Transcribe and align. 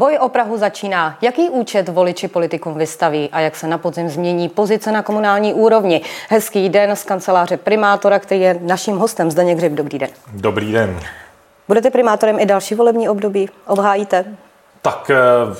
Boj 0.00 0.18
o 0.20 0.28
Prahu 0.28 0.56
začíná. 0.56 1.18
Jaký 1.22 1.48
účet 1.48 1.88
voliči 1.88 2.28
politikům 2.28 2.74
vystaví 2.74 3.28
a 3.32 3.40
jak 3.40 3.56
se 3.56 3.66
na 3.66 3.78
podzim 3.78 4.08
změní 4.08 4.48
pozice 4.48 4.92
na 4.92 5.02
komunální 5.02 5.54
úrovni? 5.54 6.00
Hezký 6.28 6.68
den 6.68 6.96
z 6.96 7.04
kanceláře 7.04 7.56
primátora, 7.56 8.18
který 8.18 8.40
je 8.40 8.58
naším 8.60 8.96
hostem. 8.96 9.30
Zdeněk 9.30 9.58
Hřib, 9.58 9.72
dobrý 9.72 9.98
den. 9.98 10.10
Dobrý 10.32 10.72
den. 10.72 11.00
Budete 11.68 11.90
primátorem 11.90 12.40
i 12.40 12.46
další 12.46 12.74
volební 12.74 13.08
období? 13.08 13.48
Obhájíte? 13.66 14.24
Tak 14.82 15.10
eh, 15.10 15.54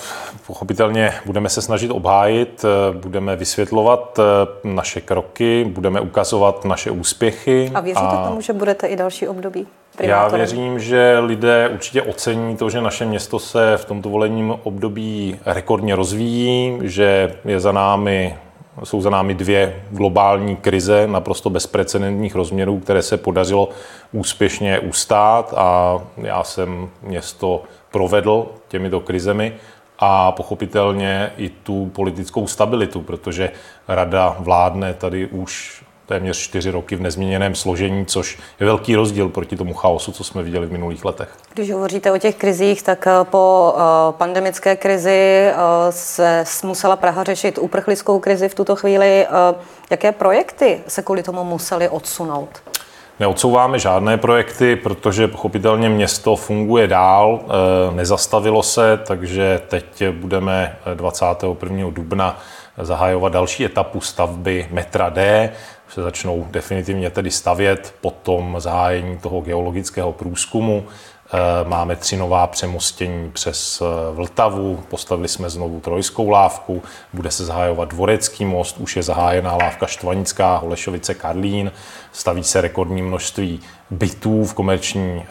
pochopitelně 0.47 1.13
budeme 1.27 1.49
se 1.49 1.63
snažit 1.63 1.91
obhájit, 1.91 2.65
eh, 2.65 2.99
budeme 2.99 3.37
vysvětlovat 3.37 4.19
eh, 4.19 4.69
naše 4.69 5.01
kroky, 5.01 5.65
budeme 5.69 6.01
ukazovat 6.01 6.65
naše 6.65 6.91
úspěchy. 6.91 7.71
A 7.75 7.81
věříte 7.81 8.07
a... 8.07 8.29
tomu, 8.29 8.41
že 8.41 8.53
budete 8.53 8.87
i 8.87 8.97
další 8.97 9.29
období? 9.29 9.67
Primátorem? 9.97 10.31
Já 10.31 10.37
věřím, 10.37 10.81
že 10.81 11.19
lidé 11.19 11.69
určitě 11.69 12.03
ocení 12.03 12.57
to, 12.57 12.71
že 12.71 12.81
naše 12.81 13.05
město 13.05 13.39
se 13.39 13.77
v 13.77 13.85
tomto 13.85 14.09
volebním 14.09 14.55
období 14.63 15.41
rekordně 15.47 15.97
rozvíjí, 15.97 16.79
že 16.83 17.37
je 17.45 17.61
za 17.61 17.73
námi 17.73 18.37
jsou 18.85 19.01
za 19.01 19.11
námi 19.11 19.35
dvě 19.35 19.83
globální 19.91 20.57
krize 20.57 21.07
naprosto 21.07 21.51
bezprecedentních 21.51 22.35
rozměrů, 22.35 22.79
které 22.79 23.03
se 23.03 23.17
podařilo 23.17 23.69
úspěšně 24.13 24.79
ustát 24.79 25.55
a 25.57 25.99
já 26.17 26.45
jsem 26.45 26.89
město 27.03 27.63
provedl 27.91 28.47
těmito 28.69 29.01
krizemi 29.01 29.55
a 29.99 30.33
pochopitelně 30.33 31.33
i 31.37 31.49
tu 31.49 31.87
politickou 31.87 32.47
stabilitu, 32.47 33.03
protože 33.03 33.51
rada 33.89 34.37
vládne 34.39 34.95
tady 34.95 35.27
už 35.27 35.83
téměř 36.11 36.39
čtyři 36.39 36.71
roky 36.71 36.97
v 36.97 37.01
nezměněném 37.01 37.55
složení, 37.55 38.07
což 38.07 38.39
je 38.61 38.67
velký 38.67 38.97
rozdíl 38.97 39.29
proti 39.29 39.57
tomu 39.57 39.75
chaosu, 39.75 40.13
co 40.13 40.25
jsme 40.25 40.43
viděli 40.43 40.67
v 40.67 40.73
minulých 40.73 41.05
letech. 41.05 41.29
Když 41.55 41.73
hovoříte 41.73 42.13
o 42.13 42.19
těch 42.19 42.37
krizích, 42.37 42.83
tak 42.83 43.07
eh, 43.07 43.11
po 43.25 43.75
eh, 43.77 43.81
pandemické 44.13 44.77
krizi 44.77 45.11
eh, 45.11 45.55
se 45.93 46.45
musela 46.65 46.97
Praha 46.97 47.25
řešit 47.25 47.59
uprchlickou 47.59 48.19
krizi 48.19 48.49
v 48.49 48.55
tuto 48.55 48.77
chvíli. 48.77 49.27
Jaké 49.91 50.13
projekty 50.13 50.81
se 50.89 51.03
kvůli 51.03 51.23
tomu 51.23 51.45
museli 51.45 51.89
odsunout? 51.89 52.70
Neodsouváme 53.21 53.79
žádné 53.79 54.17
projekty, 54.17 54.77
protože 54.77 55.29
pochopitelně 55.29 55.89
město 55.89 56.37
funguje 56.37 56.87
dál, 56.87 57.41
nezastavilo 57.95 58.63
se, 58.63 59.01
takže 59.07 59.61
teď 59.69 60.09
budeme 60.11 60.77
21. 60.95 61.91
dubna 61.91 62.39
zahajovat 62.79 63.33
další 63.33 63.65
etapu 63.65 64.01
stavby 64.01 64.69
metra 64.71 65.09
D 65.09 65.51
se 65.89 66.03
začnou 66.03 66.47
definitivně 66.51 67.11
tedy 67.11 67.31
stavět 67.31 67.95
po 68.01 68.11
tom 68.11 68.57
zahájení 68.59 69.19
toho 69.19 69.41
geologického 69.41 70.13
průzkumu. 70.13 70.85
Eh, 71.33 71.69
máme 71.69 71.97
tři 71.97 72.17
nová 72.17 72.47
přemostění 72.47 73.31
přes 73.31 73.83
eh, 73.83 74.15
Vltavu, 74.15 74.85
postavili 74.89 75.29
jsme 75.29 75.51
znovu 75.51 75.81
trojskou 75.81 76.31
lávku, 76.31 76.83
bude 77.13 77.31
se 77.31 77.45
zahájovat 77.45 77.89
Dvorecký 77.89 78.45
most, 78.45 78.79
už 78.79 78.97
je 78.97 79.03
zahájená 79.03 79.57
lávka 79.57 79.87
Štvanická, 79.87 80.57
Holešovice, 80.57 81.15
Karlín, 81.15 81.73
staví 82.13 82.45
se 82.45 82.61
rekordní 82.61 83.03
množství 83.03 83.61
bytů 83.91 84.45
v 84.45 84.55
komerční 84.55 85.25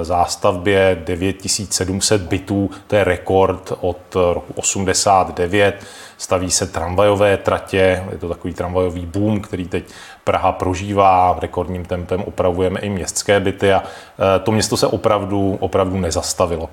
e, 0.00 0.04
zástavbě, 0.04 1.02
9700 1.04 2.22
bytů, 2.22 2.70
to 2.86 2.96
je 2.96 3.04
rekord 3.04 3.72
od 3.80 4.14
roku 4.14 4.52
89 4.56 5.84
staví 6.18 6.50
se 6.50 6.66
tramvajové 6.66 7.36
tratě, 7.36 8.04
je 8.12 8.18
to 8.18 8.28
takový 8.28 8.54
tramvajový 8.54 9.06
boom, 9.06 9.40
který 9.40 9.68
teď 9.68 9.84
Praha 10.24 10.52
prožívá, 10.52 11.36
rekordním 11.40 11.84
tempem 11.84 12.22
opravujeme 12.22 12.80
i 12.80 12.88
městské 12.88 13.40
byty 13.40 13.72
a 13.72 13.82
e, 13.82 14.38
to 14.38 14.52
město 14.52 14.76
se 14.76 14.86
opravdu, 14.86 15.56
opravdu 15.60 16.00
nezastavilo. 16.00 16.70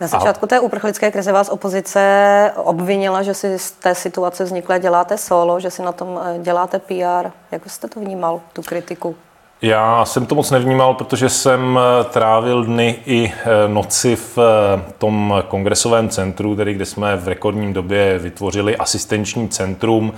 Na 0.00 0.06
začátku 0.06 0.46
té 0.46 0.60
uprchlické 0.60 1.10
krize 1.10 1.32
vás 1.32 1.48
opozice 1.48 2.52
obvinila, 2.56 3.22
že 3.22 3.34
si 3.34 3.58
z 3.58 3.70
té 3.70 3.94
situace 3.94 4.44
vznikle 4.44 4.80
děláte 4.80 5.18
solo, 5.18 5.60
že 5.60 5.70
si 5.70 5.82
na 5.82 5.92
tom 5.92 6.20
e, 6.24 6.38
děláte 6.38 6.78
PR. 6.78 7.30
Jak 7.50 7.70
jste 7.70 7.88
to 7.88 8.00
vnímal, 8.00 8.40
tu 8.52 8.62
kritiku? 8.62 9.16
Já 9.62 10.04
jsem 10.04 10.26
to 10.26 10.34
moc 10.34 10.50
nevnímal, 10.50 10.94
protože 10.94 11.28
jsem 11.28 11.78
eh, 11.78 12.04
trávil 12.04 12.64
dny 12.64 12.96
i 13.06 13.32
eh, 13.32 13.68
noci 13.68 14.16
v 14.16 14.38
eh, 14.38 14.82
tom 14.98 15.42
kongresovém 15.48 16.08
centru, 16.08 16.56
tedy 16.56 16.74
kde 16.74 16.84
jsme 16.84 17.16
v 17.16 17.28
rekordním 17.28 17.72
době 17.72 18.18
vytvořili 18.18 18.76
asistenční 18.76 19.48
centrum 19.48 20.12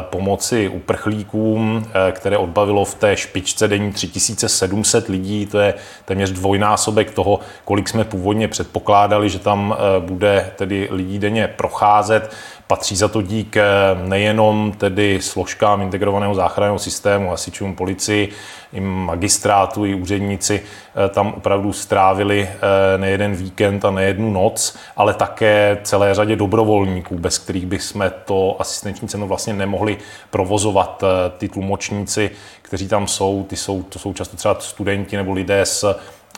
pomoci 0.00 0.68
uprchlíkům, 0.68 1.86
které 2.12 2.38
odbavilo 2.38 2.84
v 2.84 2.94
té 2.94 3.16
špičce 3.16 3.68
denní 3.68 3.92
3700 3.92 5.08
lidí. 5.08 5.46
To 5.46 5.58
je 5.58 5.74
téměř 6.04 6.30
dvojnásobek 6.30 7.10
toho, 7.10 7.40
kolik 7.64 7.88
jsme 7.88 8.04
původně 8.04 8.48
předpokládali, 8.48 9.30
že 9.30 9.38
tam 9.38 9.76
bude 10.00 10.50
tedy 10.56 10.88
lidí 10.90 11.18
denně 11.18 11.48
procházet. 11.48 12.30
Patří 12.66 12.96
za 12.96 13.08
to 13.08 13.22
dík 13.22 13.56
eh, 13.56 13.64
nejenom 14.04 14.72
tedy 14.72 15.18
složkám 15.22 15.82
integrovaného 15.82 16.34
záchranného 16.34 16.78
systému, 16.78 17.30
hasičům, 17.30 17.74
policii, 17.74 18.28
i 18.72 18.80
magistrátu, 18.80 19.84
i 19.84 19.94
úředníci 19.94 20.62
eh, 20.62 20.85
tam 21.08 21.32
opravdu 21.36 21.72
strávili 21.72 22.48
eh, 22.50 22.98
nejeden 22.98 23.34
víkend 23.34 23.84
a 23.84 23.90
nejednu 23.90 24.32
noc, 24.32 24.76
ale 24.96 25.14
také 25.14 25.78
celé 25.82 26.14
řadě 26.14 26.36
dobrovolníků, 26.36 27.18
bez 27.18 27.38
kterých 27.38 27.66
bychom 27.66 28.10
to 28.24 28.56
asistenční 28.58 29.08
cenu 29.08 29.26
vlastně 29.28 29.54
nemohli 29.54 29.98
provozovat. 30.30 31.04
Ty 31.38 31.48
tlumočníci, 31.48 32.30
kteří 32.62 32.88
tam 32.88 33.06
jsou, 33.06 33.46
ty 33.48 33.56
jsou, 33.56 33.82
to 33.82 33.98
jsou 33.98 34.12
často 34.12 34.36
třeba 34.36 34.56
studenti 34.60 35.16
nebo 35.16 35.32
lidé 35.32 35.66
z 35.66 35.84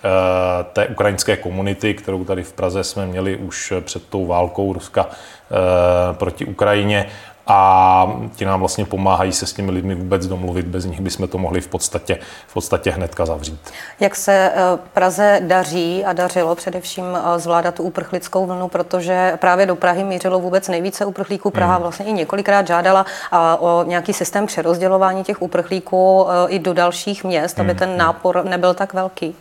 Eh, 0.04 0.64
té 0.72 0.86
ukrajinské 0.86 1.36
komunity, 1.36 1.94
kterou 1.94 2.24
tady 2.24 2.42
v 2.42 2.52
Praze 2.52 2.84
jsme 2.84 3.06
měli 3.06 3.36
už 3.36 3.72
před 3.80 4.06
tou 4.08 4.26
válkou 4.26 4.72
Ruska 4.72 5.06
eh, 5.10 6.14
proti 6.14 6.44
Ukrajině 6.44 7.06
a 7.48 8.12
ti 8.36 8.44
nám 8.44 8.60
vlastně 8.60 8.84
pomáhají 8.84 9.32
se 9.32 9.46
s 9.46 9.52
těmi 9.52 9.70
lidmi 9.70 9.94
vůbec 9.94 10.26
domluvit, 10.26 10.66
bez 10.66 10.84
nich 10.84 11.00
bychom 11.00 11.28
to 11.28 11.38
mohli 11.38 11.60
v 11.60 11.68
podstatě, 11.68 12.18
v 12.46 12.54
podstatě 12.54 12.90
hnedka 12.90 13.26
zavřít. 13.26 13.72
Jak 14.00 14.16
se 14.16 14.52
eh, 14.54 14.78
Praze 14.92 15.40
daří 15.42 16.04
a 16.04 16.12
dařilo 16.12 16.54
především 16.54 17.04
zvládat 17.36 17.74
tu 17.74 17.82
uprchlickou 17.82 18.46
vlnu, 18.46 18.68
protože 18.68 19.32
právě 19.40 19.66
do 19.66 19.76
Prahy 19.76 20.04
mířilo 20.04 20.40
vůbec 20.40 20.68
nejvíce 20.68 21.04
uprchlíků. 21.04 21.50
Praha 21.50 21.74
hmm. 21.74 21.82
vlastně 21.82 22.06
i 22.06 22.12
několikrát 22.12 22.66
žádala 22.66 23.06
o 23.58 23.84
nějaký 23.86 24.12
systém 24.12 24.46
přerozdělování 24.46 25.24
těch 25.24 25.42
uprchlíků 25.42 26.26
i 26.48 26.58
do 26.58 26.74
dalších 26.74 27.24
měst, 27.24 27.60
aby 27.60 27.70
hmm. 27.70 27.78
ten 27.78 27.96
nápor 27.96 28.44
nebyl 28.44 28.74
tak 28.74 28.94
velký. 28.94 29.34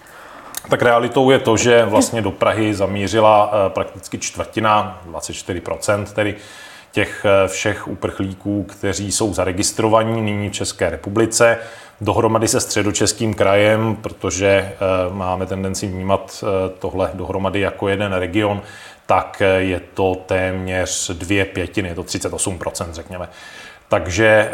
Tak 0.69 0.81
realitou 0.81 1.29
je 1.29 1.39
to, 1.39 1.57
že 1.57 1.85
vlastně 1.85 2.22
do 2.22 2.31
Prahy 2.31 2.74
zamířila 2.74 3.51
eh, 3.51 3.69
prakticky 3.69 4.18
čtvrtina, 4.18 5.01
24%, 5.12 6.06
tedy 6.06 6.35
těch 6.97 7.25
eh, 7.25 7.47
všech 7.47 7.88
uprchlíků, 7.88 8.63
kteří 8.63 9.12
jsou 9.12 9.34
zaregistrovaní 9.34 10.22
nyní 10.22 10.50
v 10.50 10.53
České 10.53 10.90
republice, 10.90 11.58
dohromady 12.02 12.47
se 12.47 12.59
středočeským 12.59 13.34
krajem, 13.34 13.96
protože 13.96 14.47
eh, 14.47 14.75
máme 15.13 15.46
tendenci 15.46 15.88
vnímat 15.88 16.44
tohle 16.80 17.09
dohromady 17.13 17.59
jako 17.59 17.88
jeden 17.88 18.13
region, 18.13 18.62
tak 19.06 19.41
je 19.57 19.80
to 19.94 20.16
téměř 20.25 21.09
dvě 21.09 21.46
pětiny, 21.46 21.90
je 21.90 21.96
to 21.96 22.03
38%, 22.03 22.94
řekněme. 22.94 23.30
Takže 23.90 24.25
eh, 24.25 24.52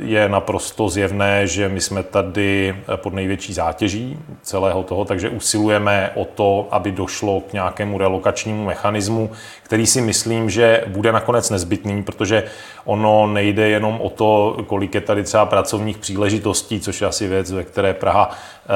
je 0.00 0.28
naprosto 0.28 0.88
zjevné, 0.88 1.46
že 1.46 1.68
my 1.68 1.80
jsme 1.80 2.02
tady 2.02 2.76
eh, 2.94 2.96
pod 2.96 3.14
největší 3.14 3.52
zátěží 3.52 4.18
celého 4.42 4.82
toho, 4.82 5.04
takže 5.04 5.28
usilujeme 5.28 6.10
o 6.14 6.24
to, 6.24 6.68
aby 6.70 6.92
došlo 6.92 7.40
k 7.40 7.52
nějakému 7.52 7.98
relokačnímu 7.98 8.64
mechanismu, 8.64 9.30
který 9.62 9.86
si 9.86 10.00
myslím, 10.00 10.50
že 10.50 10.84
bude 10.86 11.12
nakonec 11.12 11.50
nezbytný, 11.50 12.02
protože 12.02 12.44
ono 12.84 13.26
nejde 13.26 13.68
jenom 13.68 14.00
o 14.00 14.10
to, 14.10 14.56
kolik 14.66 14.94
je 14.94 15.00
tady 15.00 15.22
třeba 15.22 15.46
pracovních 15.46 15.98
příležitostí, 15.98 16.80
což 16.80 17.00
je 17.00 17.06
asi 17.06 17.28
věc, 17.28 17.52
ve 17.52 17.64
které 17.64 17.94
Praha 17.94 18.30
eh, 18.30 18.70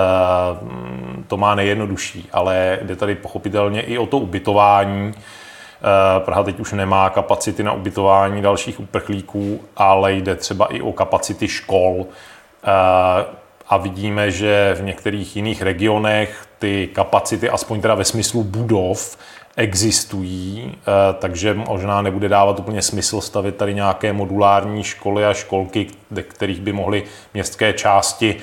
to 1.26 1.36
má 1.36 1.54
nejjednodušší, 1.54 2.28
ale 2.32 2.78
jde 2.82 2.96
tady 2.96 3.14
pochopitelně 3.14 3.80
i 3.80 3.98
o 3.98 4.06
to 4.06 4.18
ubytování, 4.18 5.14
Praha 6.18 6.42
teď 6.42 6.60
už 6.60 6.72
nemá 6.72 7.10
kapacity 7.10 7.62
na 7.62 7.72
ubytování 7.72 8.42
dalších 8.42 8.80
uprchlíků, 8.80 9.60
ale 9.76 10.12
jde 10.12 10.34
třeba 10.34 10.66
i 10.66 10.80
o 10.80 10.92
kapacity 10.92 11.48
škol. 11.48 12.06
Eh, 12.64 13.24
a 13.68 13.76
vidíme, 13.76 14.30
že 14.30 14.74
v 14.78 14.82
některých 14.82 15.36
jiných 15.36 15.62
regionech 15.62 16.46
ty 16.58 16.88
kapacity, 16.92 17.50
aspoň 17.50 17.80
teda 17.80 17.94
ve 17.94 18.04
smyslu 18.04 18.44
budov, 18.44 19.18
existují, 19.56 20.74
eh, 20.74 21.14
takže 21.18 21.54
možná 21.54 22.02
nebude 22.02 22.28
dávat 22.28 22.58
úplně 22.58 22.82
smysl 22.82 23.20
stavit 23.20 23.56
tady 23.56 23.74
nějaké 23.74 24.12
modulární 24.12 24.82
školy 24.82 25.24
a 25.24 25.34
školky, 25.34 25.86
kterých 26.22 26.60
by 26.60 26.72
mohly 26.72 27.04
městské 27.34 27.72
části 27.72 28.36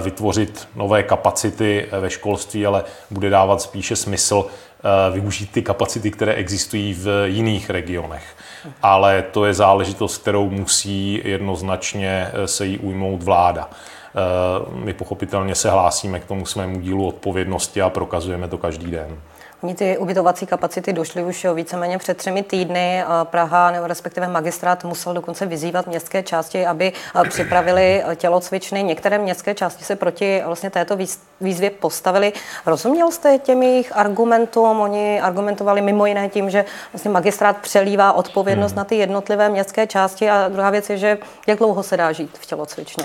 vytvořit 0.00 0.68
nové 0.74 1.02
kapacity 1.02 1.86
ve 2.00 2.10
školství, 2.10 2.66
ale 2.66 2.84
bude 3.10 3.30
dávat 3.30 3.60
spíše 3.62 3.96
smysl 3.96 4.46
Eh, 4.46 4.65
využít 5.12 5.52
ty 5.52 5.62
kapacity, 5.62 6.10
které 6.10 6.34
existují 6.34 6.94
v 6.94 7.26
jiných 7.26 7.70
regionech. 7.70 8.36
Ale 8.82 9.24
to 9.30 9.44
je 9.44 9.54
záležitost, 9.54 10.18
kterou 10.18 10.50
musí 10.50 11.20
jednoznačně 11.24 12.30
eh, 12.32 12.48
se 12.48 12.66
jí 12.66 12.78
ujmout 12.78 13.22
vláda. 13.22 13.70
Eh, 13.70 14.84
my 14.84 14.92
pochopitelně 14.92 15.54
se 15.54 15.70
hlásíme 15.70 16.20
k 16.20 16.24
tomu 16.24 16.46
svému 16.46 16.80
dílu 16.80 17.06
odpovědnosti 17.06 17.82
a 17.82 17.90
prokazujeme 17.90 18.48
to 18.48 18.58
každý 18.58 18.90
den. 18.90 19.20
Oni 19.66 19.74
ty 19.74 19.98
ubytovací 19.98 20.46
kapacity 20.46 20.92
došly 20.92 21.24
už 21.24 21.46
víceméně 21.54 21.98
před 21.98 22.16
třemi 22.16 22.42
týdny. 22.42 23.04
Praha 23.24 23.70
nebo 23.70 23.86
respektive 23.86 24.28
magistrát 24.28 24.84
musel 24.84 25.14
dokonce 25.14 25.46
vyzývat 25.46 25.86
městské 25.86 26.22
části, 26.22 26.66
aby 26.66 26.92
připravili 27.28 28.02
tělocvičny. 28.16 28.82
Některé 28.82 29.18
městské 29.18 29.54
části 29.54 29.84
se 29.84 29.96
proti 29.96 30.42
vlastně 30.46 30.70
této 30.70 30.98
výzvě 31.40 31.70
postavili. 31.70 32.32
Rozuměl 32.66 33.10
jste 33.10 33.38
těm 33.38 33.62
jejich 33.62 33.96
argumentům? 33.96 34.80
Oni 34.80 35.20
argumentovali 35.20 35.80
mimo 35.80 36.06
jiné 36.06 36.28
tím, 36.28 36.50
že 36.50 36.64
vlastně 36.92 37.10
magistrát 37.10 37.56
přelívá 37.56 38.12
odpovědnost 38.12 38.72
hmm. 38.72 38.78
na 38.78 38.84
ty 38.84 38.94
jednotlivé 38.96 39.48
městské 39.48 39.86
části 39.86 40.30
a 40.30 40.48
druhá 40.48 40.70
věc 40.70 40.90
je, 40.90 40.98
že 40.98 41.18
jak 41.46 41.58
dlouho 41.58 41.82
se 41.82 41.96
dá 41.96 42.12
žít 42.12 42.38
v 42.38 42.46
tělocvičně. 42.46 43.04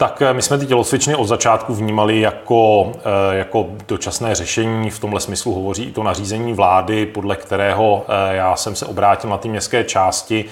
Tak 0.00 0.22
eh, 0.22 0.34
my 0.34 0.42
jsme 0.42 0.58
ty 0.58 0.66
tělocvičny 0.66 1.14
od 1.14 1.24
začátku 1.24 1.74
vnímali 1.74 2.20
jako, 2.20 2.92
eh, 2.98 3.36
jako 3.36 3.66
dočasné 3.88 4.34
řešení. 4.34 4.90
V 4.90 4.98
tomhle 4.98 5.20
smyslu 5.20 5.54
hovoří 5.54 5.84
i 5.84 5.92
to 5.92 6.02
nařízení 6.02 6.52
vlády, 6.52 7.06
podle 7.06 7.36
kterého 7.36 8.04
eh, 8.08 8.36
já 8.36 8.56
jsem 8.56 8.74
se 8.74 8.86
obrátil 8.86 9.30
na 9.30 9.38
ty 9.38 9.48
městské 9.48 9.84
části. 9.84 10.44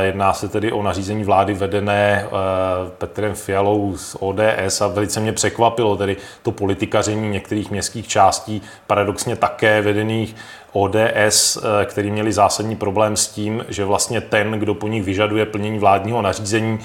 Jedná 0.00 0.32
se 0.32 0.48
tedy 0.48 0.72
o 0.72 0.82
nařízení 0.82 1.24
vlády 1.24 1.54
vedené 1.54 2.26
Petrem 2.98 3.34
Fialou 3.34 3.96
z 3.96 4.16
ODS 4.20 4.80
a 4.80 4.86
velice 4.86 5.20
mě 5.20 5.32
překvapilo 5.32 5.96
tedy 5.96 6.16
to 6.42 6.52
politikaření 6.52 7.28
některých 7.28 7.70
městských 7.70 8.08
částí, 8.08 8.62
paradoxně 8.86 9.36
také 9.36 9.82
vedených 9.82 10.36
ODS, 10.72 11.58
který 11.84 12.10
měli 12.10 12.32
zásadní 12.32 12.76
problém 12.76 13.16
s 13.16 13.28
tím, 13.28 13.64
že 13.68 13.84
vlastně 13.84 14.20
ten, 14.20 14.52
kdo 14.52 14.74
po 14.74 14.88
nich 14.88 15.02
vyžaduje 15.02 15.46
plnění 15.46 15.78
vládního 15.78 16.22
nařízení, 16.22 16.78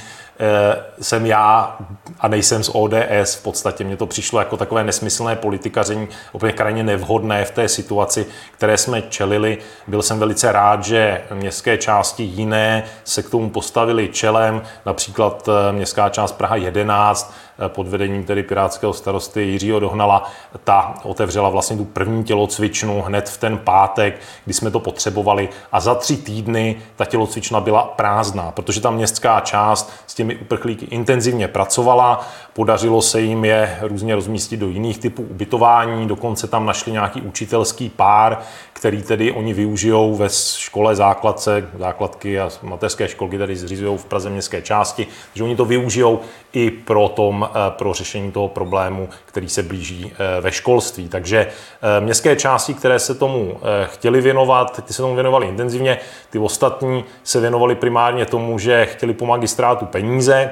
jsem 1.02 1.26
já 1.26 1.78
a 2.20 2.28
nejsem 2.28 2.64
z 2.64 2.70
ODS. 2.74 3.36
V 3.36 3.44
podstatě 3.44 3.84
mě 3.84 3.98
to 3.98 4.06
přišlo 4.06 4.40
jako 4.40 4.58
takové 4.58 4.84
nesmyslné 4.84 5.36
politikaření, 5.36 6.08
úplně 6.32 6.54
krajně 6.54 6.84
nevhodné 6.84 7.46
v 7.46 7.52
té 7.52 7.70
situaci, 7.70 8.26
které 8.52 8.78
jsme 8.78 9.02
čelili. 9.02 9.58
Byl 9.88 10.02
jsem 10.02 10.20
velice 10.20 10.52
rád, 10.52 10.84
že 10.84 11.22
městské 11.34 11.78
části 11.78 12.24
jiné 12.24 12.84
se 13.04 13.24
k 13.24 13.30
tomu 13.30 13.50
postavili 13.50 14.10
čelem, 14.10 14.62
například 14.86 15.50
eh, 15.50 15.72
městská 15.72 16.10
část 16.10 16.32
Praha 16.32 16.56
11, 16.56 17.34
pod 17.68 17.88
vedením 17.88 18.24
tedy 18.24 18.44
pirátského 18.44 18.94
starosty 18.94 19.42
Jiřího 19.42 19.80
Dohnala, 19.80 20.32
ta 20.64 20.94
otevřela 21.04 21.50
vlastně 21.50 21.78
tu 21.78 21.86
první 21.86 22.24
tělocvičnu 22.24 23.02
hned 23.02 23.30
v 23.30 23.38
ten 23.38 23.58
pátek, 23.58 24.20
kdy 24.46 24.54
jsme 24.54 24.72
to 24.72 24.80
potřebovali. 24.80 25.50
A 25.72 25.80
za 25.80 25.96
tři 25.96 26.18
týdny 26.18 26.76
ta 26.96 27.06
tělocvična 27.06 27.60
byla 27.60 27.84
prázdná, 27.84 28.52
protože 28.52 28.82
ta 28.82 28.92
městská 28.92 29.40
část 29.40 29.94
s 30.08 30.14
těmi 30.14 30.36
uprchlíky 30.36 30.86
intenzivně 30.86 31.48
pracovala, 31.48 32.28
podařilo 32.54 33.02
se 33.02 33.22
jim 33.22 33.46
je 33.46 33.80
různě 33.82 34.16
rozmístit 34.16 34.60
do 34.60 34.70
jiných 34.70 34.98
typů 34.98 35.24
ubytování, 35.24 36.08
dokonce 36.08 36.48
tam 36.48 36.66
našli 36.66 36.92
nějaký 36.92 37.22
učitelský 37.22 37.90
pár, 37.90 38.38
který 38.78 39.04
tedy 39.04 39.32
oni 39.32 39.54
využijou 39.54 40.16
ve 40.16 40.30
škole 40.58 40.96
základce, 40.96 41.70
základky 41.80 42.40
a 42.40 42.50
mateřské 42.62 43.08
školky 43.08 43.38
tady 43.38 43.56
zřizují 43.56 43.98
v 43.98 44.06
Praze 44.06 44.30
městské 44.30 44.62
části, 44.62 45.08
že 45.34 45.44
oni 45.44 45.56
to 45.56 45.66
využijou 45.66 46.20
i 46.54 46.72
pro, 46.72 47.10
tom, 47.10 47.50
eh, 47.50 47.58
pro 47.70 47.94
řešení 47.94 48.32
toho 48.32 48.48
problému, 48.48 49.10
který 49.26 49.50
se 49.50 49.64
blíží 49.64 50.12
eh, 50.14 50.42
ve 50.42 50.52
školství. 50.52 51.10
Takže 51.10 51.48
eh, 51.48 52.02
městské 52.02 52.36
části, 52.36 52.74
které 52.74 53.00
se 53.00 53.16
tomu 53.16 53.60
chtěli 53.86 54.22
věnovat, 54.22 54.86
ty 54.86 54.94
se 54.94 55.02
tomu 55.02 55.16
věnovali 55.16 55.48
intenzivně, 55.48 55.98
ty 56.30 56.40
ostatní 56.40 57.06
se 57.24 57.40
věnovali 57.40 57.76
primárně 57.76 58.26
tomu, 58.26 58.60
že 58.60 58.86
chtěli 58.86 59.14
po 59.14 59.26
magistrátu 59.26 59.86
peníze, 59.86 60.50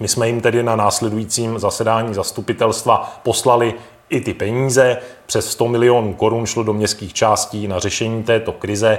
my 0.00 0.08
jsme 0.08 0.26
jim 0.26 0.40
tedy 0.40 0.62
na 0.62 0.76
následujícím 0.76 1.58
zasedání 1.58 2.14
zastupitelstva 2.14 3.20
poslali 3.22 3.74
i 4.10 4.20
ty 4.20 4.34
peníze. 4.34 4.98
Přes 5.26 5.50
100 5.50 5.68
milionů 5.68 6.14
korun 6.14 6.46
šlo 6.46 6.62
do 6.62 6.72
městských 6.72 7.14
částí 7.14 7.68
na 7.68 7.78
řešení 7.78 8.22
této 8.22 8.52
krize. 8.52 8.98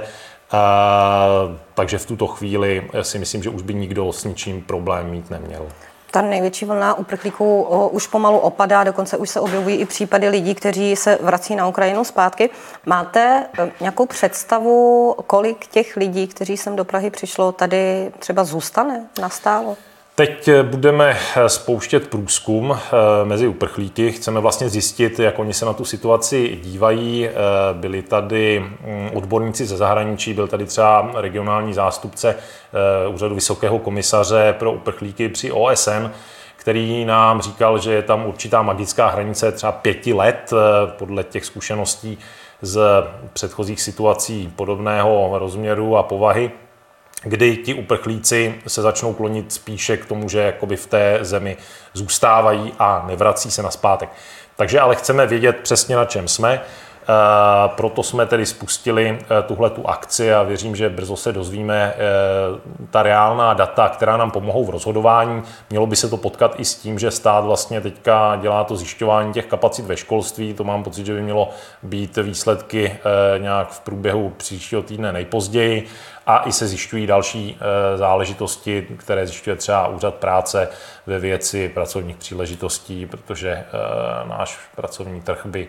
takže 1.74 1.98
v 1.98 2.06
tuto 2.06 2.26
chvíli 2.26 2.90
si 3.02 3.18
myslím, 3.18 3.42
že 3.42 3.50
už 3.50 3.62
by 3.62 3.74
nikdo 3.74 4.12
s 4.12 4.24
ničím 4.24 4.62
problém 4.62 5.10
mít 5.10 5.30
neměl 5.30 5.66
ta 6.16 6.22
největší 6.22 6.64
vlna 6.64 6.94
uprchlíků 6.94 7.62
už 7.90 8.06
pomalu 8.06 8.38
opadá, 8.38 8.84
dokonce 8.84 9.16
už 9.16 9.30
se 9.30 9.40
objevují 9.40 9.76
i 9.76 9.84
případy 9.84 10.28
lidí, 10.28 10.54
kteří 10.54 10.96
se 10.96 11.18
vrací 11.22 11.56
na 11.56 11.66
Ukrajinu 11.66 12.04
zpátky. 12.04 12.50
Máte 12.86 13.46
e, 13.58 13.70
nějakou 13.80 14.06
představu, 14.06 15.14
kolik 15.26 15.66
těch 15.66 15.96
lidí, 15.96 16.26
kteří 16.26 16.56
sem 16.56 16.76
do 16.76 16.84
Prahy 16.84 17.10
přišlo, 17.10 17.52
tady 17.52 18.12
třeba 18.18 18.44
zůstane 18.44 19.06
nastálo? 19.20 19.76
Teď 20.18 20.50
budeme 20.62 21.16
spouštět 21.46 22.08
průzkum 22.08 22.72
eh, 22.72 23.24
mezi 23.24 23.46
uprchlíky. 23.46 24.12
Chceme 24.12 24.40
vlastně 24.40 24.68
zjistit, 24.68 25.18
jak 25.18 25.38
oni 25.38 25.54
se 25.54 25.64
na 25.64 25.72
tu 25.72 25.84
situaci 25.84 26.60
dívají. 26.62 27.28
Eh, 27.28 27.32
byli 27.72 28.02
tady 28.02 28.60
mm, 28.60 29.10
odborníci 29.14 29.66
ze 29.66 29.76
zahraničí, 29.76 30.34
byl 30.34 30.48
tady 30.48 30.66
třeba 30.66 31.10
regionální 31.14 31.74
zástupce 31.74 32.34
eh, 32.34 33.08
úřadu 33.08 33.34
Vysokého 33.34 33.78
komisaře 33.78 34.54
pro 34.58 34.72
uprchlíky 34.72 35.28
při 35.28 35.52
OSN, 35.52 36.10
který 36.56 37.04
nám 37.04 37.42
říkal, 37.42 37.78
že 37.78 37.92
je 37.92 38.02
tam 38.02 38.26
určitá 38.26 38.62
magická 38.62 39.08
hranice 39.08 39.52
třeba 39.52 39.72
pěti 39.72 40.12
let 40.12 40.50
podle 40.88 41.24
těch 41.24 41.44
zkušeností 41.44 42.18
z 42.62 42.80
předchozích 43.32 43.80
situací 43.80 44.52
podobného 44.56 45.38
rozměru 45.38 45.96
a 45.96 46.02
povahy 46.02 46.50
kdy 47.26 47.56
ti 47.56 47.74
uprchlíci 47.74 48.54
se 48.66 48.82
začnou 48.82 49.12
klonit 49.12 49.52
spíše 49.52 49.96
k 49.96 50.06
tomu, 50.06 50.28
že 50.28 50.38
jakoby 50.38 50.76
v 50.76 50.86
té 50.86 51.18
zemi 51.20 51.56
zůstávají 51.92 52.72
a 52.78 53.04
nevrací 53.06 53.50
se 53.50 53.62
na 53.62 53.70
zpátek. 53.70 54.08
Takže 54.56 54.80
ale 54.80 54.96
chceme 54.96 55.26
vědět 55.26 55.56
přesně 55.62 55.96
na 55.96 56.04
čem 56.04 56.28
jsme. 56.28 56.62
Eh, 57.08 57.68
proto 57.76 58.02
jsme 58.02 58.26
tedy 58.26 58.46
spustili 58.46 59.18
eh, 59.18 59.42
tuhle 59.42 59.70
tu 59.70 59.88
akci 59.88 60.34
a 60.34 60.42
věřím, 60.42 60.76
že 60.76 60.88
brzo 60.88 61.16
se 61.16 61.32
dozvíme 61.32 61.94
eh, 61.96 62.00
ta 62.90 63.02
reálná 63.02 63.54
data, 63.54 63.88
která 63.88 64.16
nám 64.16 64.30
pomohou 64.30 64.64
v 64.64 64.70
rozhodování. 64.70 65.42
Mělo 65.70 65.86
by 65.86 65.96
se 65.96 66.08
to 66.08 66.16
potkat 66.16 66.54
i 66.58 66.64
s 66.64 66.74
tím, 66.74 66.98
že 66.98 67.10
stát 67.10 67.44
vlastně 67.44 67.80
teďka 67.80 68.38
dělá 68.42 68.64
to 68.64 68.76
zjišťování 68.76 69.32
těch 69.32 69.46
kapacit 69.46 69.86
ve 69.86 69.96
školství. 69.96 70.54
To 70.54 70.64
mám 70.64 70.84
pocit, 70.84 71.06
že 71.06 71.14
by 71.14 71.22
mělo 71.22 71.50
být 71.82 72.16
výsledky 72.16 72.98
nějak 73.38 73.68
v 73.68 73.80
průběhu 73.80 74.30
příštího 74.30 74.82
týdne 74.82 75.12
nejpozději 75.12 75.86
a 76.26 76.48
i 76.48 76.52
se 76.52 76.66
zjišťují 76.66 77.06
další 77.06 77.58
záležitosti, 77.96 78.86
které 78.96 79.26
zjišťuje 79.26 79.56
třeba 79.56 79.88
úřad 79.88 80.14
práce 80.14 80.68
ve 81.06 81.18
věci 81.18 81.68
pracovních 81.68 82.16
příležitostí, 82.16 83.06
protože 83.06 83.64
náš 84.28 84.58
pracovní 84.76 85.20
trh 85.20 85.46
by 85.46 85.68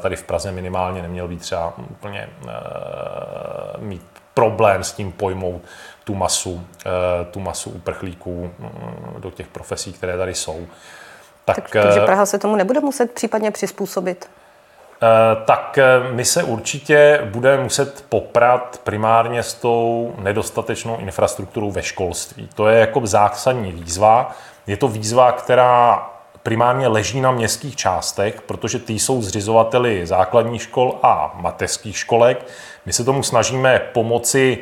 tady 0.00 0.16
v 0.16 0.22
Praze 0.22 0.52
minimálně 0.52 1.02
neměl 1.02 1.28
být 1.28 1.40
třeba 1.40 1.74
úplně 1.90 2.28
eh, 2.48 2.52
mít 3.78 4.02
problém 4.34 4.84
s 4.84 4.92
tím 4.92 5.12
pojmout 5.12 5.62
tu 6.04 6.14
masu, 6.14 6.66
eh, 6.86 7.24
tu 7.24 7.40
masu 7.40 7.70
uprchlíků 7.70 8.50
mm, 8.58 9.14
do 9.18 9.30
těch 9.30 9.46
profesí, 9.46 9.92
které 9.92 10.18
tady 10.18 10.34
jsou. 10.34 10.66
Tak, 11.44 11.56
tak, 11.56 11.70
takže 11.82 12.00
Praha 12.00 12.26
se 12.26 12.38
tomu 12.38 12.56
nebude 12.56 12.80
muset 12.80 13.12
případně 13.12 13.50
přizpůsobit? 13.50 14.30
Tak 15.44 15.78
my 16.12 16.24
se 16.24 16.42
určitě 16.42 17.20
budeme 17.24 17.62
muset 17.62 18.04
poprat 18.08 18.80
primárně 18.84 19.42
s 19.42 19.54
tou 19.54 20.14
nedostatečnou 20.18 20.98
infrastrukturou 20.98 21.70
ve 21.70 21.82
školství. 21.82 22.48
To 22.54 22.68
je 22.68 22.80
jako 22.80 23.06
zásadní 23.06 23.72
výzva. 23.72 24.36
Je 24.66 24.76
to 24.76 24.88
výzva, 24.88 25.32
která 25.32 26.06
primárně 26.44 26.88
leží 26.88 27.20
na 27.20 27.30
městských 27.30 27.76
částech, 27.76 28.42
protože 28.42 28.78
ty 28.78 28.92
jsou 28.92 29.22
zřizovateli 29.22 30.06
základních 30.06 30.62
škol 30.62 30.98
a 31.02 31.34
mateřských 31.34 31.98
školek. 31.98 32.46
My 32.86 32.92
se 32.92 33.04
tomu 33.04 33.22
snažíme 33.22 33.78
pomoci 33.92 34.58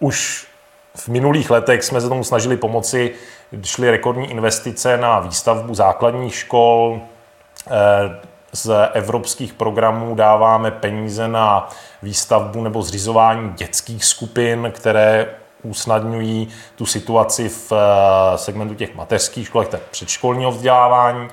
už 0.00 0.46
v 0.94 1.08
minulých 1.08 1.50
letech 1.50 1.84
jsme 1.84 2.00
se 2.00 2.08
tomu 2.08 2.24
snažili 2.24 2.56
pomoci, 2.56 3.14
šly 3.62 3.90
rekordní 3.90 4.30
investice 4.30 4.96
na 4.96 5.20
výstavbu 5.20 5.74
základních 5.74 6.34
škol, 6.34 7.00
eh, 7.66 7.70
z 8.52 8.70
evropských 8.92 9.52
programů 9.52 10.14
dáváme 10.14 10.70
peníze 10.70 11.28
na 11.28 11.68
výstavbu 12.02 12.62
nebo 12.62 12.82
zřizování 12.82 13.52
dětských 13.52 14.04
skupin, 14.04 14.72
které 14.74 15.26
usnadňují 15.64 16.48
tu 16.76 16.86
situaci 16.86 17.48
v 17.48 17.72
eh, 17.72 18.38
segmentu 18.38 18.74
těch 18.74 18.94
mateřských 18.94 19.46
školek, 19.46 19.68
tak 19.68 19.80
předškolního 19.90 20.50
vzdělávání. 20.50 21.28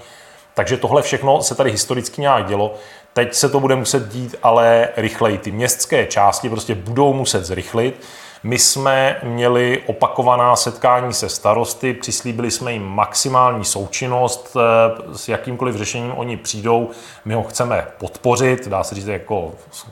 Takže 0.53 0.77
tohle 0.77 1.01
všechno 1.01 1.41
se 1.41 1.55
tady 1.55 1.71
historicky 1.71 2.21
nějak 2.21 2.47
dělo. 2.47 2.73
Teď 3.13 3.33
se 3.33 3.49
to 3.49 3.59
bude 3.59 3.75
muset 3.75 4.07
dít 4.07 4.35
ale 4.43 4.89
rychleji. 4.97 5.37
Ty 5.37 5.51
městské 5.51 6.05
části 6.05 6.49
prostě 6.49 6.75
budou 6.75 7.13
muset 7.13 7.45
zrychlit. 7.45 8.01
My 8.43 8.59
jsme 8.59 9.19
měli 9.23 9.83
opakovaná 9.87 10.55
setkání 10.55 11.13
se 11.13 11.29
starosty, 11.29 11.93
přislíbili 11.93 12.51
jsme 12.51 12.73
jim 12.73 12.83
maximální 12.83 13.65
součinnost 13.65 14.57
eh, 14.57 15.17
s 15.17 15.29
jakýmkoliv 15.29 15.75
řešením 15.75 16.11
oni 16.11 16.37
přijdou. 16.37 16.89
My 17.25 17.33
ho 17.33 17.43
chceme 17.43 17.87
podpořit, 17.97 18.67
dá 18.67 18.83
se 18.83 18.95
říct 18.95 19.07
jako 19.07 19.51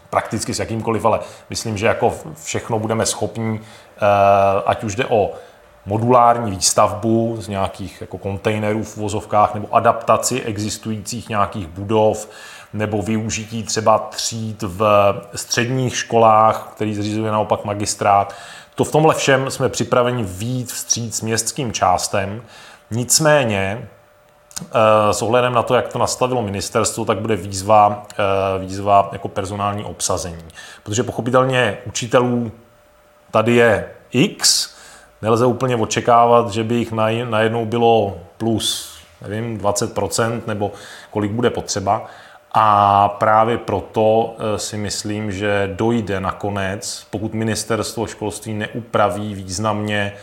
prakticky 0.09 0.53
s 0.53 0.59
jakýmkoliv, 0.59 1.05
ale 1.05 1.19
myslím, 1.49 1.77
že 1.77 1.85
jako 1.85 2.13
všechno 2.43 2.79
budeme 2.79 3.05
schopni 3.05 3.61
ať 4.65 4.83
už 4.83 4.95
jde 4.95 5.05
o 5.05 5.31
modulární 5.85 6.51
výstavbu 6.51 7.37
z 7.39 7.47
nějakých 7.47 8.01
jako 8.01 8.17
kontejnerů 8.17 8.83
v 8.83 8.97
vozovkách 8.97 9.53
nebo 9.53 9.75
adaptaci 9.75 10.41
existujících 10.41 11.29
nějakých 11.29 11.67
budov, 11.67 12.29
nebo 12.73 13.01
využití 13.01 13.63
třeba 13.63 13.97
tříd 13.97 14.61
v 14.61 15.13
středních 15.35 15.95
školách, 15.95 16.71
který 16.75 16.95
zřizuje 16.95 17.31
naopak 17.31 17.65
magistrát. 17.65 18.35
To 18.75 18.83
v 18.83 18.91
tomhle 18.91 19.15
všem 19.15 19.51
jsme 19.51 19.69
připraveni 19.69 20.23
výjít 20.23 20.71
vstříc 20.71 21.21
městským 21.21 21.73
částem. 21.73 22.41
Nicméně 22.91 23.89
eh, 24.61 25.13
s 25.13 25.21
ohledem 25.21 25.53
na 25.53 25.63
to, 25.63 25.75
jak 25.75 25.87
to 25.87 25.99
nastavilo 25.99 26.41
ministerstvo, 26.41 27.05
tak 27.05 27.19
bude 27.19 27.35
výzva, 27.35 28.03
eh, 28.11 28.59
výzva 28.59 29.09
jako 29.11 29.27
personální 29.27 29.83
obsazení. 29.83 30.45
Protože 30.83 31.03
pochopitelně 31.03 31.77
učitelů 31.85 32.51
tady 33.31 33.55
je 33.55 33.89
X, 34.11 34.73
nelze 35.21 35.45
úplně 35.45 35.75
očekávat, 35.75 36.49
že 36.49 36.63
by 36.63 36.75
jich 36.75 36.91
najednou 36.91 37.65
bylo 37.65 38.17
plus 38.37 38.99
nevím, 39.27 39.57
20% 39.57 40.41
nebo 40.47 40.71
kolik 41.11 41.31
bude 41.31 41.49
potřeba. 41.49 42.05
A 42.51 43.09
právě 43.09 43.57
proto 43.57 44.35
eh, 44.39 44.59
si 44.59 44.77
myslím, 44.77 45.31
že 45.31 45.69
dojde 45.75 46.19
nakonec, 46.19 47.07
pokud 47.09 47.33
ministerstvo 47.33 48.07
školství 48.07 48.53
neupraví 48.53 49.33
významně 49.33 50.13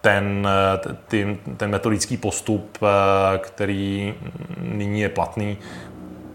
ten, 0.00 0.48
eh, 0.50 0.96
ty, 1.08 1.38
ten 1.56 1.70
metodický 1.70 2.16
postup, 2.16 2.78
eh, 2.82 3.38
který 3.38 4.14
nyní 4.58 5.00
je 5.00 5.08
platný, 5.08 5.58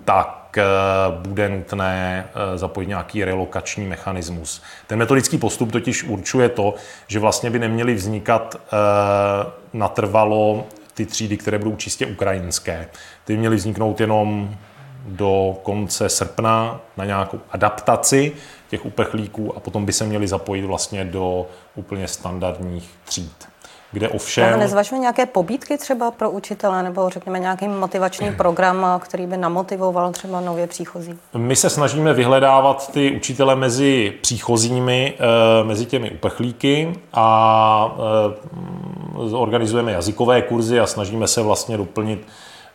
tak 0.05 0.40
bude 1.09 1.49
nutné 1.49 2.27
zapojit 2.55 2.87
nějaký 2.87 3.23
relokační 3.23 3.87
mechanismus. 3.87 4.61
Ten 4.87 4.99
metodický 4.99 5.37
postup 5.37 5.71
totiž 5.71 6.03
určuje 6.03 6.49
to, 6.49 6.75
že 7.07 7.19
vlastně 7.19 7.49
by 7.49 7.59
neměly 7.59 7.93
vznikat 7.93 8.55
natrvalo 9.73 10.65
ty 10.93 11.05
třídy, 11.05 11.37
které 11.37 11.57
budou 11.57 11.75
čistě 11.75 12.05
ukrajinské. 12.05 12.87
Ty 13.25 13.37
měly 13.37 13.55
vzniknout 13.55 14.01
jenom 14.01 14.55
do 15.05 15.57
konce 15.63 16.09
srpna 16.09 16.79
na 16.97 17.05
nějakou 17.05 17.39
adaptaci 17.51 18.31
těch 18.69 18.85
uprchlíků 18.85 19.57
a 19.57 19.59
potom 19.59 19.85
by 19.85 19.93
se 19.93 20.05
měli 20.05 20.27
zapojit 20.27 20.65
vlastně 20.65 21.05
do 21.05 21.47
úplně 21.75 22.07
standardních 22.07 22.89
tříd. 23.05 23.50
Kde 23.91 24.09
ovšem... 24.09 24.59
Nezvažuje 24.59 24.99
nějaké 24.99 25.25
pobídky 25.25 25.77
třeba 25.77 26.11
pro 26.11 26.31
učitele 26.31 26.83
nebo 26.83 27.09
řekněme 27.09 27.39
nějaký 27.39 27.67
motivační 27.67 28.31
program, 28.37 28.99
který 28.99 29.27
by 29.27 29.37
namotivoval 29.37 30.11
třeba 30.11 30.41
nově 30.41 30.67
příchozí? 30.67 31.19
My 31.37 31.55
se 31.55 31.69
snažíme 31.69 32.13
vyhledávat 32.13 32.91
ty 32.91 33.11
učitele 33.11 33.55
mezi 33.55 34.13
příchozími, 34.21 35.13
eh, 35.19 35.63
mezi 35.63 35.85
těmi 35.85 36.11
uprchlíky 36.11 36.93
a 37.13 37.95
eh, 39.17 39.35
organizujeme 39.35 39.91
jazykové 39.91 40.41
kurzy 40.41 40.79
a 40.79 40.87
snažíme 40.87 41.27
se 41.27 41.41
vlastně 41.41 41.77
doplnit 41.77 42.27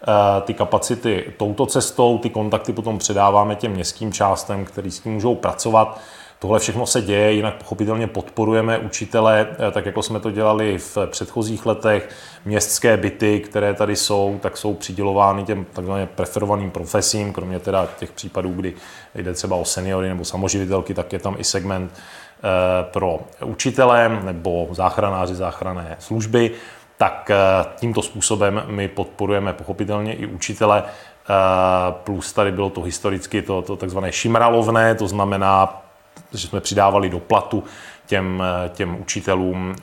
Eh, 0.09 0.41
ty 0.41 0.55
kapacity 0.55 1.25
touto 1.37 1.67
cestou, 1.67 2.19
ty 2.19 2.31
kontakty 2.31 2.73
potom 2.73 2.99
předáváme 2.99 3.57
těm 3.57 3.73
městským 3.73 4.13
částem, 4.13 4.65
který 4.65 4.91
s 4.91 5.01
tím 5.01 5.13
můžou 5.13 5.35
pracovat. 5.35 6.01
Tohle 6.38 6.59
všechno 6.59 6.87
se 6.87 7.02
děje, 7.02 7.33
jinak 7.33 7.55
pochopitelně 7.55 8.07
podporujeme 8.07 8.78
učitele, 8.78 9.47
eh, 9.69 9.71
tak 9.71 9.87
jako 9.87 10.02
jsme 10.02 10.21
to 10.21 10.31
dělali 10.31 10.78
v 10.78 10.99
předchozích 11.07 11.66
letech. 11.66 12.09
Městské 12.45 12.97
byty, 12.97 13.40
které 13.40 13.75
tady 13.75 13.97
jsou, 13.97 14.38
tak 14.43 14.57
jsou 14.57 14.75
přidělovány 14.75 15.45
těm 15.45 15.66
takzvaně 15.73 16.07
preferovaným 16.07 16.71
profesím, 16.71 17.33
kromě 17.33 17.59
teda 17.59 17.88
těch 17.99 18.12
případů, 18.12 18.52
kdy 18.52 18.75
jde 19.14 19.33
třeba 19.33 19.57
o 19.57 19.64
seniory 19.64 20.09
nebo 20.09 20.25
samoživitelky, 20.25 20.95
tak 20.95 21.12
je 21.12 21.19
tam 21.19 21.35
i 21.38 21.45
segment 21.45 21.93
eh, 21.95 22.43
pro 22.83 23.21
učitele 23.45 24.21
nebo 24.25 24.69
záchranáři 24.71 25.35
záchranné 25.35 25.97
služby 25.99 26.50
tak 26.99 27.31
eh, 27.31 27.37
tímto 27.76 28.02
způsobem 28.02 28.62
my 28.66 28.88
podporujeme 28.88 29.52
pochopitelně 29.52 30.14
i 30.14 30.26
učitele, 30.26 30.83
plus 31.90 32.33
tady 32.33 32.52
bylo 32.52 32.71
to 32.71 32.83
historicky 32.83 33.43
to, 33.43 33.62
to 33.62 33.76
takzvané 33.76 34.12
šimralovné, 34.12 34.95
to 34.95 35.09
znamená, 35.09 35.86
že 36.33 36.49
jsme 36.49 36.61
přidávali 36.61 37.11
do 37.11 37.19
platu 37.19 37.65
těm, 38.07 38.43
eh, 38.43 38.69
těm 38.69 39.01
učitelům 39.01 39.77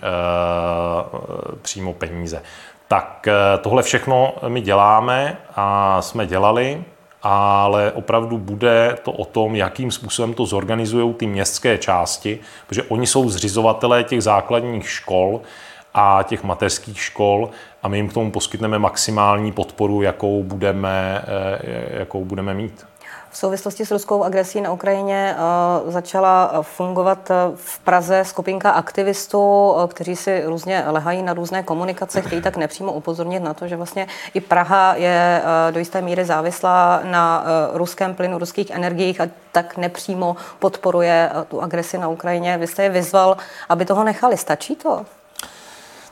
přímo 1.61 1.93
peníze. 1.93 2.41
Tak 2.87 3.27
tohle 3.61 3.83
všechno 3.83 4.33
my 4.47 4.61
děláme 4.61 5.37
a 5.55 6.01
jsme 6.01 6.27
dělali, 6.27 6.83
ale 7.23 7.91
opravdu 7.91 8.37
bude 8.37 8.97
to 9.03 9.11
o 9.11 9.25
tom, 9.25 9.55
jakým 9.55 9.91
způsobem 9.91 10.33
to 10.33 10.45
zorganizují 10.45 11.13
ty 11.13 11.27
městské 11.27 11.77
části, 11.77 12.39
protože 12.67 12.83
oni 12.83 13.07
jsou 13.07 13.29
zřizovatelé 13.29 14.03
těch 14.03 14.23
základních 14.23 14.89
škol, 14.89 15.41
a 15.93 16.23
těch 16.23 16.43
mateřských 16.43 17.01
škol 17.01 17.49
a 17.83 17.87
my 17.87 17.97
jim 17.97 18.09
k 18.09 18.13
tomu 18.13 18.31
poskytneme 18.31 18.79
maximální 18.79 19.51
podporu, 19.51 20.01
jakou 20.01 20.43
budeme, 20.43 21.25
eh, 21.27 21.99
jakou 21.99 22.25
budeme 22.25 22.53
mít. 22.53 22.85
V 23.33 23.37
souvislosti 23.37 23.85
s 23.85 23.91
ruskou 23.91 24.23
agresí 24.23 24.61
na 24.61 24.71
Ukrajině 24.71 25.35
eh, 25.35 25.91
začala 25.91 26.61
fungovat 26.61 27.31
eh, 27.31 27.35
v 27.55 27.79
Praze 27.79 28.25
skupinka 28.25 28.71
aktivistů, 28.71 29.73
kteří 29.87 30.15
si 30.15 30.43
různě 30.45 30.83
lehají 30.87 31.21
na 31.21 31.33
různé 31.33 31.63
komunikace, 31.63 32.21
chtějí 32.21 32.41
tak 32.41 32.57
nepřímo 32.57 32.91
upozornit 32.91 33.39
na 33.39 33.53
to, 33.53 33.67
že 33.67 33.75
vlastně 33.75 34.07
i 34.33 34.41
Praha 34.41 34.95
je 34.95 35.41
do 35.71 35.79
jisté 35.79 36.01
míry 36.01 36.25
závislá 36.25 36.99
na 37.03 37.45
ruském 37.73 38.15
plynu, 38.15 38.37
ruských 38.37 38.69
energiích 38.69 39.21
a 39.21 39.27
tak 39.51 39.77
nepřímo 39.77 40.35
podporuje 40.59 41.31
tu 41.47 41.61
agresi 41.61 41.97
na 41.97 42.07
Ukrajině. 42.07 42.57
Vy 42.57 42.67
jste 42.67 42.83
je 42.83 42.89
vyzval, 42.89 43.37
aby 43.69 43.85
toho 43.85 44.03
nechali. 44.03 44.37
Stačí 44.37 44.75
to? 44.75 45.05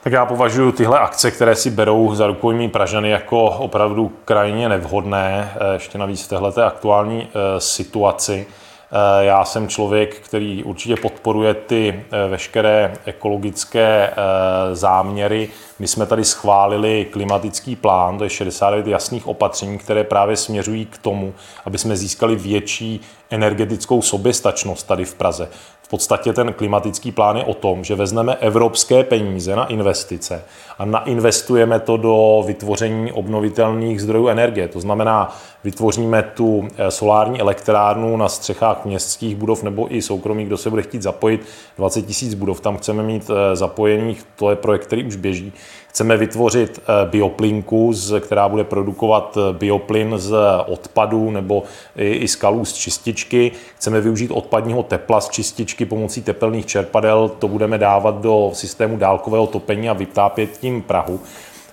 Tak 0.04 0.14
já 0.14 0.26
považuji 0.26 0.72
tyhle 0.72 1.00
akce, 1.00 1.32
které 1.32 1.56
si 1.56 1.70
berou 1.70 2.16
za 2.16 2.28
rukojmí 2.28 2.70
Pražany, 2.70 3.10
jako 3.10 3.46
opravdu 3.46 4.12
krajně 4.26 4.70
nevhodné, 4.70 5.54
eh, 5.56 5.74
ještě 5.74 5.98
navíc 5.98 6.26
v 6.26 6.28
této 6.28 6.66
aktuální 6.66 7.28
eh, 7.28 7.62
situaci. 7.62 8.48
Eh, 8.92 9.26
já 9.26 9.46
jsem 9.46 9.68
člověk, 9.68 10.16
který 10.16 10.64
určitě 10.64 10.96
podporuje 10.96 11.54
ty 11.54 12.04
veškeré 12.30 12.94
ekologické 13.06 14.14
záměry. 14.74 15.50
My 15.80 15.88
jsme 15.88 16.06
tady 16.06 16.26
schválili 16.26 17.08
klimatický 17.12 17.76
plán, 17.76 18.18
to 18.18 18.24
je 18.24 18.30
69 18.30 18.88
jasných 18.88 19.28
opatření, 19.28 19.78
které 19.78 20.04
právě 20.04 20.38
směřují 20.38 20.86
k 20.86 20.98
tomu, 20.98 21.34
aby 21.66 21.78
jsme 21.78 21.96
získali 21.96 22.36
větší 22.36 23.02
energetickou 23.32 24.02
soběstačnost 24.02 24.88
tady 24.88 25.06
v 25.06 25.14
Praze 25.14 25.50
podstatě 25.92 26.34
ten 26.34 26.54
klimatický 26.54 27.12
plán 27.12 27.38
je 27.38 27.44
o 27.44 27.54
tom, 27.54 27.84
že 27.84 27.96
vezmeme 27.96 28.36
evropské 28.36 29.04
peníze 29.04 29.56
na 29.56 29.66
investice 29.66 30.44
a 30.80 30.86
nainvestujeme 30.86 31.80
to 31.80 31.98
do 31.98 32.44
vytvoření 32.48 33.12
obnovitelných 33.12 34.02
zdrojů 34.02 34.28
energie. 34.28 34.68
To 34.68 34.80
znamená, 34.80 35.36
vytvoříme 35.64 36.24
tu 36.24 36.68
eh, 36.78 36.92
solární 36.92 37.42
elektrárnu 37.42 38.18
na 38.18 38.30
střechách 38.30 38.86
městských 38.86 39.36
budov 39.36 39.64
nebo 39.64 39.96
i 39.96 40.02
soukromých, 40.02 40.48
kdo 40.48 40.58
se 40.58 40.70
bude 40.70 40.82
chtít 40.82 41.02
zapojit, 41.02 41.46
20 41.78 42.02
tisíc 42.02 42.34
budov. 42.34 42.62
Tam 42.62 42.78
chceme 42.78 43.04
mít 43.04 43.30
eh, 43.30 43.56
zapojených, 43.56 44.24
to 44.36 44.50
je 44.50 44.56
projekt, 44.56 44.86
který 44.86 45.04
už 45.04 45.16
běží. 45.16 45.54
Chceme 45.92 46.18
vytvořit 46.18 46.80
eh, 46.80 47.10
bioplinku, 47.10 47.94
která 48.20 48.50
bude 48.50 48.64
produkovat 48.64 49.38
bioplyn 49.52 50.14
z 50.18 50.36
odpadů 50.68 51.32
nebo 51.32 51.64
i 51.96 52.28
skalů 52.28 52.66
z 52.66 52.74
čističky. 52.74 53.52
Chceme 53.76 54.02
využít 54.02 54.32
odpadního 54.32 54.84
tepla 54.84 55.22
z 55.22 55.30
čističky 55.30 55.86
pomocí 55.86 56.22
tepelných 56.22 56.66
čerpadel. 56.66 57.30
To 57.40 57.48
budeme 57.48 57.78
dávat 57.78 58.22
do 58.22 58.52
systému 58.54 58.98
dálkového 58.98 59.48
topení 59.48 59.90
a 59.90 59.94
vytápět 59.94 60.58
tím 60.58 60.82
Prahu. 60.82 61.20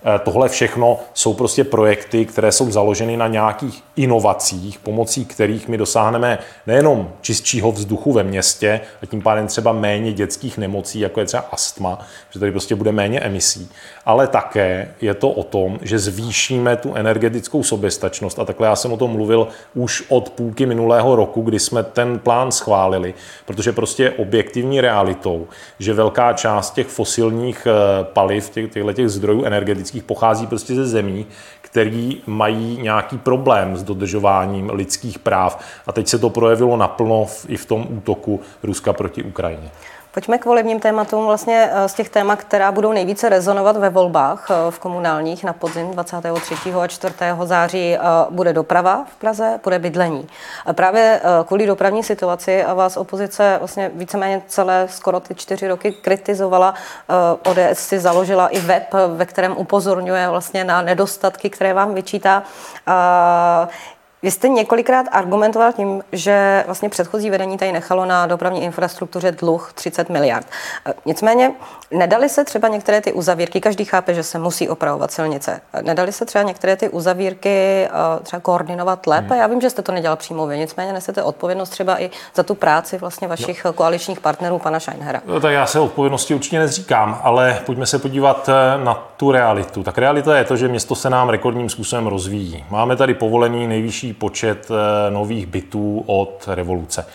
Eh, 0.05 0.19
tohle 0.19 0.49
všechno 0.49 1.01
jsou 1.15 1.35
prostě 1.35 1.65
projekty, 1.65 2.27
které 2.27 2.53
jsou 2.53 2.71
založeny 2.71 3.17
na 3.17 3.27
nějakých 3.27 3.83
inovacích, 3.97 4.79
pomocí 4.79 5.25
kterých 5.25 5.69
my 5.69 5.79
dosáhneme 5.79 6.39
nejenom 6.67 7.13
čistšího 7.21 7.73
vzduchu 7.73 8.13
ve 8.13 8.23
městě 8.23 8.81
a 9.03 9.07
tím 9.07 9.23
pádem 9.23 9.47
třeba 9.47 9.73
méně 9.73 10.13
dětských 10.13 10.59
nemocí, 10.59 11.01
jako 11.01 11.21
je 11.21 11.27
třeba 11.27 11.45
astma, 11.53 11.99
že 12.31 12.41
tady 12.41 12.53
prostě 12.53 12.75
bude 12.75 12.93
méně 12.93 13.21
emisí, 13.21 13.71
ale 14.07 14.27
také 14.27 14.95
je 15.01 15.15
to 15.15 15.31
o 15.31 15.43
tom, 15.43 15.79
že 15.83 15.99
zvýšíme 15.99 16.77
tu 16.77 16.95
energetickou 16.95 17.63
soběstačnost. 17.63 18.39
A 18.39 18.45
takhle 18.45 18.67
já 18.67 18.77
jsem 18.77 18.93
o 18.93 18.97
tom 18.97 19.11
mluvil 19.11 19.49
už 19.75 20.05
od 20.09 20.31
půlky 20.31 20.67
minulého 20.67 21.17
roku, 21.17 21.43
kdy 21.43 21.59
jsme 21.59 21.83
ten 21.83 22.19
plán 22.19 22.53
schválili, 22.53 23.15
protože 23.47 23.73
prostě 23.73 24.03
je 24.03 24.11
objektivní 24.11 24.81
realitou, 24.81 25.47
že 25.79 25.95
velká 25.95 26.33
část 26.33 26.75
těch 26.75 26.87
fosilních 26.87 27.67
eh, 27.67 28.05
paliv, 28.05 28.51
těch, 28.51 28.73
těchto 28.73 28.93
těch 28.93 29.09
zdrojů 29.09 29.45
energetických 29.45 29.88
pochází 30.05 30.47
prostě 30.47 30.75
ze 30.75 30.87
zemí, 30.87 31.27
který 31.61 32.23
mají 32.27 32.79
nějaký 32.83 33.19
problém 33.19 33.77
s 33.77 33.83
dodržováním 33.83 34.71
lidských 34.71 35.19
práv. 35.19 35.65
A 35.87 35.93
teď 35.93 36.09
se 36.09 36.19
to 36.19 36.31
projevilo 36.31 36.77
naplno 36.77 37.27
i 37.49 37.57
v 37.57 37.67
tom 37.67 37.87
útoku 37.91 38.41
Ruska 38.63 38.93
proti 38.93 39.23
Ukrajině. 39.23 39.71
Pojďme 40.13 40.39
k 40.39 40.45
volebním 40.45 40.81
tématům. 40.81 41.27
Vlastně 41.27 41.71
eh, 41.73 41.89
z 41.89 41.95
těch 41.95 42.09
témat, 42.09 42.37
která 42.37 42.73
budou 42.73 42.93
nejvíce 42.93 43.29
rezonovat 43.29 43.77
ve 43.77 43.91
volbách 43.91 44.49
eh, 44.51 44.71
v 44.71 44.79
komunálních 44.79 45.45
na 45.45 45.53
podzim 45.53 45.91
23. 45.91 46.55
a 46.81 46.87
4. 46.87 47.15
září, 47.45 47.95
eh, 47.95 48.01
bude 48.31 48.53
doprava 48.53 49.05
v 49.13 49.17
Praze, 49.17 49.61
bude 49.65 49.79
bydlení. 49.79 50.29
Právě 50.73 51.21
kvůli 51.47 51.67
dopravní 51.67 52.03
situaci 52.03 52.65
a 52.65 52.75
vás 52.75 52.97
opozice 52.97 53.57
vlastně 53.59 53.91
víceméně 53.95 54.43
celé 54.47 54.87
skoro 54.91 55.21
ty 55.21 55.35
čtyři 55.35 55.69
roky 55.69 55.93
kritizovala. 55.93 56.75
ODS 57.45 57.79
si 57.79 57.99
založila 57.99 58.49
i 58.49 58.61
web, 58.61 58.95
ve 59.17 59.27
kterém 59.27 59.57
upozorňuje 59.57 60.29
vlastně 60.29 60.65
na 60.65 60.83
nedostatky, 60.83 61.51
které 61.51 61.75
vám 61.75 61.95
vyčítá. 61.95 62.43
Vy 64.23 64.31
jste 64.31 64.49
několikrát 64.49 65.07
argumentoval 65.13 65.73
tím, 65.73 66.03
že 66.13 66.63
vlastně 66.67 66.89
předchozí 66.89 67.31
vedení 67.31 67.59
tady 67.59 67.73
nechalo 67.73 68.05
na 68.05 68.27
dopravní 68.27 68.63
infrastruktuře 68.65 69.33
dluh 69.33 69.73
30 69.75 70.09
miliard. 70.09 70.47
E, 70.87 70.95
nicméně 71.07 71.53
nedali 71.91 72.29
se 72.29 72.45
třeba 72.45 72.69
některé 72.69 73.01
ty 73.01 73.13
uzavírky, 73.13 73.61
každý 73.61 73.85
chápe, 73.85 74.15
že 74.15 74.23
se 74.23 74.39
musí 74.39 74.69
opravovat 74.69 75.11
silnice, 75.11 75.61
nedali 75.83 76.13
se 76.13 76.25
třeba 76.25 76.43
některé 76.43 76.77
ty 76.77 76.89
uzavírky 76.89 77.49
e, 77.49 77.91
třeba 78.23 78.41
koordinovat 78.41 79.07
lépe? 79.07 79.29
Hmm. 79.29 79.39
Já 79.39 79.47
vím, 79.47 79.61
že 79.61 79.71
jste 79.71 79.83
to 79.83 79.93
nedělal 79.93 80.17
přímo 80.17 80.47
vy, 80.47 80.59
nicméně 80.59 80.93
nesete 80.93 81.23
odpovědnost 81.23 81.71
třeba 81.71 82.03
i 82.03 82.11
za 82.35 82.43
tu 82.43 82.55
práci 82.55 82.99
vlastně 82.99 83.29
vašich 83.29 83.65
no. 83.65 83.73
koaličních 83.73 84.21
partnerů, 84.21 84.59
pana 84.59 84.81
Scheinhera. 84.81 85.23
No, 85.27 85.41
tak 85.41 85.53
já 85.53 85.67
se 85.67 85.81
odpovědnosti 85.81 86.35
určitě 86.35 86.59
nezříkám, 86.59 87.21
ale 87.23 87.59
pojďme 87.67 87.87
se 87.87 87.99
podívat 87.99 88.51
na 88.85 88.95
tu 89.17 89.33
realitu. 89.33 89.83
Tak 89.83 89.99
realita 89.99 90.39
je 90.39 90.45
to, 90.45 90.57
že 90.57 90.69
město 90.69 90.95
se 90.95 91.11
nám 91.11 91.29
rekordním 91.29 91.69
způsobem 91.69 92.07
rozvíjí. 92.07 92.65
Máme 92.71 92.97
tady 92.97 93.15
povolený 93.15 93.67
nejvyšší 93.67 94.08
největší 94.09 94.13
počet 94.13 94.71
eh, 94.71 95.11
nových 95.11 95.47
bytů 95.47 96.05
od 96.07 96.49
revoluce. 96.49 97.07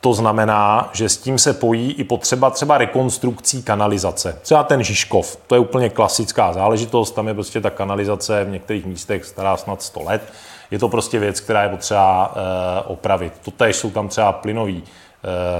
To 0.00 0.14
znamená, 0.14 0.90
že 0.92 1.08
s 1.08 1.16
tím 1.16 1.38
se 1.38 1.52
pojí 1.52 1.92
i 1.92 2.04
potřeba 2.04 2.50
třeba 2.50 2.78
rekonstrukcí 2.78 3.62
kanalizace. 3.62 4.38
Třeba 4.42 4.64
ten 4.64 4.82
Žižkov, 4.82 5.36
to 5.46 5.54
je 5.54 5.60
úplně 5.60 5.88
klasická 5.88 6.52
záležitost, 6.52 7.14
tam 7.14 7.28
je 7.28 7.34
prostě 7.34 7.60
ta 7.60 7.70
kanalizace 7.70 8.44
v 8.44 8.50
některých 8.50 8.86
místech 8.86 9.24
stará 9.24 9.56
snad 9.56 9.82
100 9.82 10.02
let. 10.02 10.22
Je 10.70 10.78
to 10.78 10.88
prostě 10.88 11.18
věc, 11.18 11.40
která 11.40 11.62
je 11.62 11.68
potřeba 11.68 12.34
eh, 12.34 12.82
opravit. 12.86 13.32
Totež 13.44 13.76
jsou 13.76 13.90
tam 13.90 14.08
třeba 14.08 14.32
plynový 14.32 14.82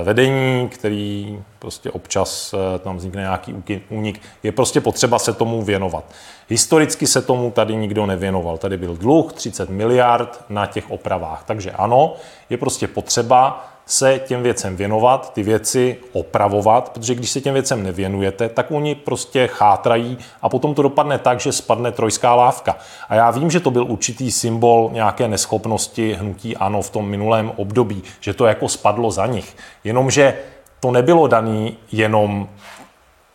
vedení, 0.04 0.68
který 0.68 1.38
prostě 1.58 1.90
občas 1.90 2.54
eh, 2.54 2.78
tam 2.78 2.96
vznikne 2.96 3.20
nějaký 3.22 3.54
únik. 3.88 4.20
Je 4.42 4.52
prostě 4.52 4.80
potřeba 4.80 5.18
se 5.18 5.32
tomu 5.32 5.62
věnovat. 5.62 6.04
Historicky 6.48 7.06
se 7.06 7.22
tomu 7.22 7.50
tady 7.50 7.76
nikdo 7.76 8.06
nevěnoval. 8.06 8.58
Tady 8.58 8.76
byl 8.76 8.96
dluh 8.96 9.32
30 9.32 9.70
miliard 9.70 10.44
na 10.48 10.66
těch 10.66 10.90
opravách. 10.90 11.44
Takže 11.46 11.70
ano, 11.70 12.14
je 12.50 12.56
prostě 12.56 12.88
potřeba 12.88 13.73
se 13.86 14.20
těm 14.26 14.42
věcem 14.42 14.76
věnovat, 14.76 15.32
ty 15.32 15.42
věci 15.42 15.96
opravovat, 16.12 16.88
protože 16.88 17.14
když 17.14 17.30
se 17.30 17.40
těm 17.40 17.54
věcem 17.54 17.82
nevěnujete, 17.82 18.48
tak 18.48 18.70
oni 18.70 18.94
prostě 18.94 19.46
chátrají 19.46 20.18
a 20.42 20.48
potom 20.48 20.74
to 20.74 20.82
dopadne 20.82 21.18
tak, 21.18 21.40
že 21.40 21.52
spadne 21.52 21.92
trojská 21.92 22.34
lávka. 22.34 22.76
A 23.08 23.14
já 23.14 23.30
vím, 23.30 23.50
že 23.50 23.60
to 23.60 23.70
byl 23.70 23.84
určitý 23.84 24.32
symbol 24.32 24.90
nějaké 24.92 25.28
neschopnosti 25.28 26.14
hnutí 26.14 26.56
ANO 26.56 26.82
v 26.82 26.90
tom 26.90 27.08
minulém 27.08 27.52
období, 27.56 28.02
že 28.20 28.34
to 28.34 28.46
jako 28.46 28.68
spadlo 28.68 29.10
za 29.10 29.26
nich. 29.26 29.56
Jenomže 29.84 30.38
to 30.80 30.90
nebylo 30.90 31.26
dané 31.26 31.70
jenom 31.92 32.48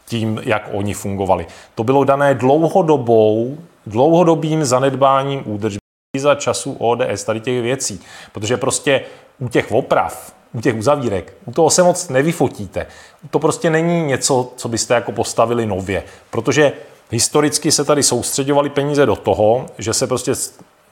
tím, 0.05 0.41
jak 0.43 0.69
oni 0.71 0.93
fungovali. 0.93 1.47
To 1.75 1.83
bylo 1.83 2.03
dané 2.03 2.33
dlouhodobou, 2.33 3.57
dlouhodobým 3.85 4.65
zanedbáním 4.65 5.43
údržby 5.45 5.79
za 6.17 6.35
času 6.35 6.75
ODS, 6.79 7.23
tady 7.23 7.39
těch 7.39 7.61
věcí. 7.61 8.01
Protože 8.31 8.57
prostě 8.57 9.01
u 9.39 9.49
těch 9.49 9.71
oprav 9.71 10.38
u 10.53 10.61
těch 10.61 10.75
uzavírek, 10.75 11.33
u 11.45 11.51
toho 11.51 11.69
se 11.69 11.83
moc 11.83 12.09
nevyfotíte. 12.09 12.85
To 13.29 13.39
prostě 13.39 13.69
není 13.69 14.03
něco, 14.03 14.51
co 14.55 14.67
byste 14.69 14.93
jako 14.93 15.11
postavili 15.11 15.65
nově, 15.65 16.03
protože 16.29 16.71
historicky 17.11 17.71
se 17.71 17.85
tady 17.85 18.03
soustředovali 18.03 18.69
peníze 18.69 19.05
do 19.05 19.15
toho, 19.15 19.65
že 19.77 19.93
se 19.93 20.07
prostě 20.07 20.33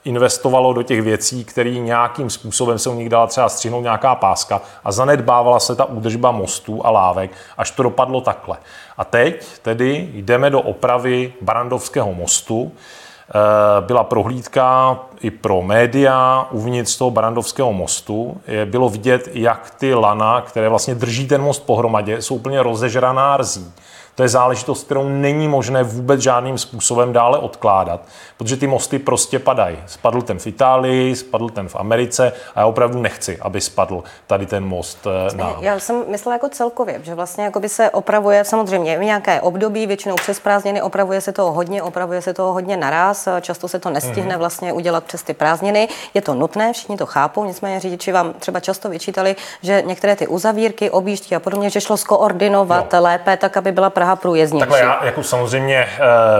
investovalo 0.04 0.72
do 0.72 0.82
těch 0.82 1.02
věcí, 1.02 1.44
které 1.44 1.70
nějakým 1.70 2.30
způsobem 2.30 2.78
se 2.78 2.90
u 2.90 2.94
nich 2.94 3.08
dala 3.08 3.26
třeba 3.26 3.48
střihnout 3.48 3.82
nějaká 3.82 4.14
páska 4.14 4.60
a 4.84 4.92
zanedbávala 4.92 5.60
se 5.60 5.76
ta 5.76 5.84
údržba 5.84 6.30
mostů 6.30 6.86
a 6.86 6.90
lávek, 6.90 7.30
až 7.56 7.70
to 7.70 7.82
dopadlo 7.82 8.20
takhle. 8.20 8.56
A 8.98 9.04
teď 9.04 9.44
tedy 9.62 10.08
jdeme 10.12 10.50
do 10.50 10.60
opravy 10.60 11.32
Barandovského 11.40 12.14
mostu, 12.14 12.72
byla 13.80 14.04
prohlídka 14.04 14.98
i 15.20 15.30
pro 15.30 15.62
média 15.62 16.46
uvnitř 16.50 16.98
toho 16.98 17.10
Barandovského 17.10 17.72
mostu. 17.72 18.40
Bylo 18.64 18.88
vidět, 18.88 19.28
jak 19.32 19.74
ty 19.78 19.94
lana, 19.94 20.40
které 20.40 20.68
vlastně 20.68 20.94
drží 20.94 21.28
ten 21.28 21.42
most 21.42 21.66
pohromadě, 21.66 22.22
jsou 22.22 22.34
úplně 22.34 22.62
rozežraná 22.62 23.36
rzí. 23.36 23.72
To 24.18 24.22
je 24.22 24.28
záležitost, 24.28 24.84
kterou 24.84 25.08
není 25.08 25.48
možné 25.48 25.82
vůbec 25.82 26.20
žádným 26.20 26.58
způsobem 26.58 27.12
dále 27.12 27.38
odkládat, 27.38 28.00
protože 28.36 28.56
ty 28.56 28.66
mosty 28.66 28.98
prostě 28.98 29.38
padají. 29.38 29.78
Spadl 29.86 30.22
ten 30.22 30.38
v 30.38 30.46
Itálii, 30.46 31.16
spadl 31.16 31.48
ten 31.48 31.68
v 31.68 31.76
Americe 31.76 32.32
a 32.54 32.60
já 32.60 32.66
opravdu 32.66 33.00
nechci, 33.00 33.38
aby 33.40 33.60
spadl 33.60 34.02
tady 34.26 34.46
ten 34.46 34.64
most 34.64 35.06
eh, 35.06 35.36
na... 35.36 35.56
Já 35.60 35.78
jsem 35.78 36.04
myslela 36.08 36.34
jako 36.34 36.48
celkově, 36.48 37.00
že 37.02 37.14
vlastně 37.14 37.44
jako 37.44 37.60
by 37.60 37.68
se 37.68 37.90
opravuje 37.90 38.44
samozřejmě 38.44 38.98
v 38.98 39.04
nějaké 39.04 39.40
období, 39.40 39.86
většinou 39.86 40.14
přes 40.14 40.40
prázdniny, 40.40 40.82
opravuje 40.82 41.20
se 41.20 41.32
toho 41.32 41.52
hodně, 41.52 41.82
opravuje 41.82 42.22
se 42.22 42.34
toho 42.34 42.52
hodně 42.52 42.76
naraz, 42.76 43.28
často 43.40 43.68
se 43.68 43.78
to 43.78 43.90
nestihne 43.90 44.34
mm-hmm. 44.34 44.38
vlastně 44.38 44.72
udělat 44.72 45.04
přes 45.04 45.22
ty 45.22 45.34
prázdniny. 45.34 45.88
Je 46.14 46.22
to 46.22 46.34
nutné, 46.34 46.72
všichni 46.72 46.96
to 46.96 47.06
chápou, 47.06 47.44
nicméně 47.44 47.80
řidiči 47.80 48.12
vám 48.12 48.32
třeba 48.32 48.60
často 48.60 48.88
vyčítali, 48.88 49.36
že 49.62 49.82
některé 49.86 50.16
ty 50.16 50.26
uzavírky, 50.26 50.90
objížďky 50.90 51.36
a 51.36 51.40
podobně, 51.40 51.70
že 51.70 51.80
šlo 51.80 51.96
skoordinovat 51.96 52.92
no. 52.92 53.02
lépe, 53.02 53.36
tak 53.36 53.56
aby 53.56 53.72
byla 53.72 53.90
Praha 53.90 54.07
průjezdnější. 54.16 54.60
Takhle 54.60 54.80
já 54.80 55.04
jako 55.04 55.22
samozřejmě 55.22 55.86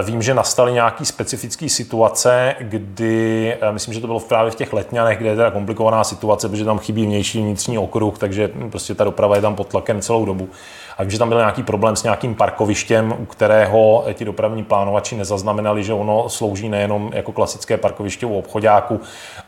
uh, 0.01 0.07
vím, 0.07 0.23
že 0.23 0.35
nastaly 0.35 0.73
nějaký 0.73 1.05
specifické 1.05 1.69
situace, 1.69 2.55
kdy, 2.61 3.57
uh, 3.63 3.73
myslím, 3.73 3.95
že 3.95 4.01
to 4.01 4.07
bylo 4.07 4.21
právě 4.21 4.51
v 4.51 4.55
těch 4.55 4.73
letňanech, 4.73 5.19
kde 5.19 5.29
je 5.29 5.37
teda 5.37 5.51
komplikovaná 5.51 6.05
situace, 6.05 6.49
protože 6.49 6.65
tam 6.65 6.79
chybí 6.79 7.07
vnější 7.07 7.39
vnitřní 7.41 7.79
okruh, 7.79 8.19
takže 8.19 8.51
prostě 8.71 8.95
ta 8.95 9.05
doprava 9.05 9.37
je 9.37 9.43
tam 9.43 9.57
pod 9.57 9.69
tlakem 9.69 10.01
celou 10.01 10.25
dobu. 10.25 10.49
A 10.99 11.03
vím, 11.03 11.11
že 11.11 11.19
tam 11.19 11.29
byl 11.29 11.39
nějaký 11.39 11.63
problém 11.63 11.97
s 11.97 12.03
nějakým 12.03 12.35
parkovištěm, 12.35 13.15
u 13.19 13.27
kterého 13.27 14.05
ti 14.15 14.25
dopravní 14.25 14.65
plánovači 14.65 15.17
nezaznamenali, 15.17 15.85
že 15.85 15.93
ono 15.93 16.29
slouží 16.29 16.69
nejenom 16.69 17.11
jako 17.15 17.33
klasické 17.33 17.77
parkoviště 17.77 18.27
u 18.27 18.39
obchodáku, 18.39 19.01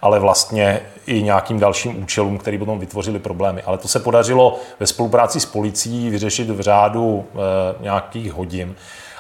ale 0.03 0.19
vlastně 0.19 0.81
i 1.07 1.23
nějakým 1.23 1.61
dalším 1.61 2.03
účelům, 2.03 2.39
který 2.39 2.59
potom 2.59 2.79
vytvořili 2.79 3.19
problémy. 3.19 3.63
Ale 3.63 3.79
to 3.79 3.89
se 3.89 4.01
podařilo 4.01 4.59
ve 4.81 4.87
spolupráci 4.87 5.41
s 5.41 5.47
policií 5.47 6.11
vyřešit 6.11 6.51
v 6.51 6.61
řádu 6.61 7.25
e, 7.35 7.83
nějakých 7.83 8.33
hodin 8.33 8.75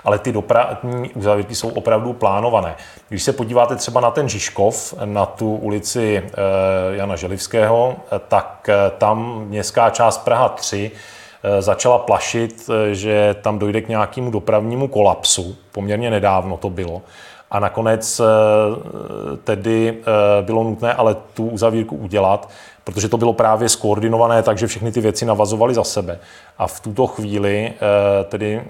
ale 0.04 0.18
ty 0.18 0.32
dopravní 0.32 1.10
uzavírky 1.14 1.54
jsou 1.54 1.68
opravdu 1.68 2.12
plánované. 2.12 2.74
Když 3.08 3.22
se 3.22 3.32
podíváte 3.32 3.76
třeba 3.76 4.00
na 4.00 4.10
ten 4.10 4.28
Žižkov, 4.28 4.94
na 5.04 5.26
tu 5.26 5.54
ulici 5.56 6.16
e, 6.16 6.32
Jana 6.96 7.16
Želivského, 7.16 7.96
tak 8.28 8.70
tam 8.98 9.44
městská 9.48 9.90
část 9.90 10.18
Praha 10.18 10.48
3 10.48 10.90
Eh, 10.90 11.19
začala 11.60 11.98
plašit, 11.98 12.70
eh, 12.70 12.94
že 12.94 13.36
tam 13.42 13.58
dojde 13.58 13.80
k 13.80 13.88
nějakému 13.88 14.30
dopravnímu 14.30 14.88
kolapsu. 14.88 15.56
Poměrně 15.72 16.10
nedávno 16.10 16.56
to 16.56 16.70
bylo. 16.70 17.02
A 17.50 17.60
nakonec 17.60 18.20
eh, 18.20 18.24
tedy 19.44 19.98
bylo 20.40 20.64
nutné 20.64 20.94
ale 20.94 21.16
tu 21.34 21.48
uzavírku 21.48 21.96
udělat, 21.96 22.48
protože 22.84 23.08
to 23.08 23.16
bylo 23.16 23.32
právě 23.32 23.68
skoordinované 23.68 24.42
tak, 24.42 24.58
že 24.58 24.66
všechny 24.66 24.92
ty 24.92 25.00
věci 25.00 25.24
navazovaly 25.24 25.74
za 25.74 25.84
sebe. 25.84 26.18
A 26.58 26.66
v 26.66 26.80
tuto 26.80 27.06
chvíli 27.06 27.72
tedy 28.24 28.62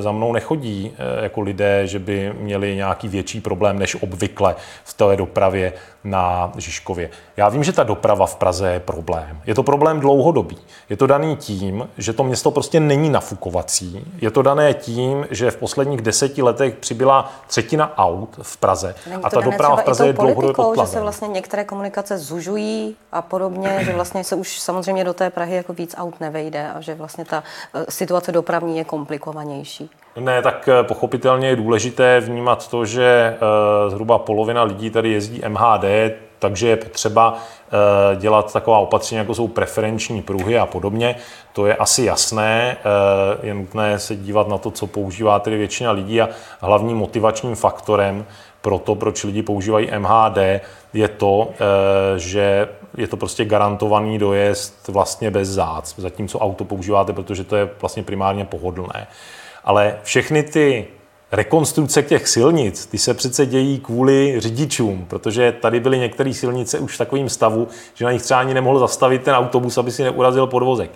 za 0.00 0.12
mnou 0.12 0.32
nechodí 0.32 0.96
jako 1.22 1.40
lidé, 1.40 1.86
že 1.86 1.98
by 1.98 2.32
měli 2.38 2.76
nějaký 2.76 3.08
větší 3.08 3.40
problém 3.40 3.78
než 3.78 4.02
obvykle 4.02 4.56
v 4.84 4.94
té 4.94 5.16
dopravě 5.16 5.72
na 6.04 6.52
Žižkově. 6.56 7.10
Já 7.36 7.48
vím, 7.48 7.64
že 7.64 7.72
ta 7.72 7.82
doprava 7.82 8.26
v 8.26 8.36
Praze 8.36 8.72
je 8.72 8.80
problém. 8.80 9.40
Je 9.46 9.54
to 9.54 9.62
problém 9.62 10.00
dlouhodobý. 10.00 10.58
Je 10.90 10.96
to 10.96 11.06
daný 11.06 11.36
tím, 11.36 11.88
že 11.98 12.12
to 12.12 12.24
město 12.24 12.50
prostě 12.50 12.80
není 12.80 13.10
nafukovací. 13.10 14.04
Je 14.20 14.30
to 14.30 14.42
dané 14.42 14.74
tím, 14.74 15.26
že 15.30 15.50
v 15.50 15.56
posledních 15.56 16.02
deseti 16.02 16.42
letech 16.42 16.74
přibyla 16.74 17.32
třetina 17.46 17.98
aut 17.98 18.38
v 18.42 18.56
Praze. 18.56 18.94
Není 19.10 19.24
a 19.24 19.30
ta 19.30 19.40
doprava 19.40 19.76
v 19.76 19.84
Praze 19.84 20.06
je 20.06 20.12
dlouhodobě 20.12 20.54
pod 20.54 20.78
že 20.80 20.86
se 20.86 21.00
vlastně 21.00 21.28
některé 21.28 21.64
komunikace 21.64 22.18
zužují 22.18 22.96
a 23.12 23.22
podobně, 23.22 23.53
že 23.80 23.92
vlastně 23.92 24.24
se 24.24 24.34
už 24.34 24.60
samozřejmě 24.60 25.04
do 25.04 25.14
té 25.14 25.30
Prahy 25.30 25.56
jako 25.56 25.72
víc 25.72 25.94
aut 25.98 26.20
nevejde 26.20 26.70
a 26.70 26.80
že 26.80 26.94
vlastně 26.94 27.24
ta 27.24 27.42
eh, 27.74 27.84
situace 27.88 28.32
dopravní 28.32 28.78
je 28.78 28.84
komplikovanější. 28.84 29.90
Ne, 30.20 30.42
tak 30.42 30.68
eh, 30.68 30.82
pochopitelně 30.82 31.48
je 31.48 31.56
důležité 31.56 32.20
vnímat 32.20 32.68
to, 32.68 32.84
že 32.84 33.36
eh, 33.36 33.90
zhruba 33.90 34.18
polovina 34.18 34.62
lidí 34.62 34.90
tady 34.90 35.12
jezdí 35.12 35.42
MHD, 35.48 35.84
takže 36.38 36.68
je 36.68 36.76
potřeba 36.76 37.38
dělat 38.16 38.52
taková 38.52 38.78
opatření, 38.78 39.18
jako 39.18 39.34
jsou 39.34 39.48
preferenční 39.48 40.22
pruhy 40.22 40.58
a 40.58 40.66
podobně. 40.66 41.16
To 41.52 41.66
je 41.66 41.76
asi 41.76 42.04
jasné, 42.04 42.76
je 43.42 43.54
nutné 43.54 43.98
se 43.98 44.16
dívat 44.16 44.48
na 44.48 44.58
to, 44.58 44.70
co 44.70 44.86
používá 44.86 45.38
tedy 45.38 45.56
většina 45.56 45.90
lidí 45.90 46.20
a 46.20 46.28
hlavním 46.60 46.96
motivačním 46.96 47.54
faktorem 47.54 48.26
pro 48.64 48.78
to, 48.78 48.94
proč 48.94 49.24
lidi 49.24 49.42
používají 49.42 49.90
MHD, 49.98 50.38
je 50.92 51.08
to, 51.08 51.50
že 52.16 52.68
je 52.96 53.06
to 53.06 53.16
prostě 53.16 53.44
garantovaný 53.44 54.18
dojezd 54.18 54.88
vlastně 54.88 55.30
bez 55.30 55.48
zác, 55.48 55.94
zatímco 55.96 56.38
auto 56.38 56.64
používáte, 56.64 57.12
protože 57.12 57.44
to 57.44 57.56
je 57.56 57.68
vlastně 57.80 58.02
primárně 58.02 58.44
pohodlné. 58.44 59.06
Ale 59.64 59.98
všechny 60.02 60.42
ty 60.42 60.86
rekonstrukce 61.32 62.02
těch 62.02 62.28
silnic, 62.28 62.86
ty 62.86 62.98
se 62.98 63.14
přece 63.14 63.46
dějí 63.46 63.78
kvůli 63.78 64.34
řidičům, 64.38 65.04
protože 65.08 65.52
tady 65.52 65.80
byly 65.80 65.98
některé 65.98 66.34
silnice 66.34 66.78
už 66.78 66.94
v 66.94 66.98
takovém 66.98 67.28
stavu, 67.28 67.68
že 67.94 68.04
na 68.04 68.12
nich 68.12 68.22
třeba 68.22 68.40
ani 68.40 68.54
nemohl 68.54 68.78
zastavit 68.78 69.22
ten 69.22 69.34
autobus, 69.34 69.78
aby 69.78 69.90
si 69.90 70.02
neurazil 70.02 70.46
podvozek. 70.46 70.90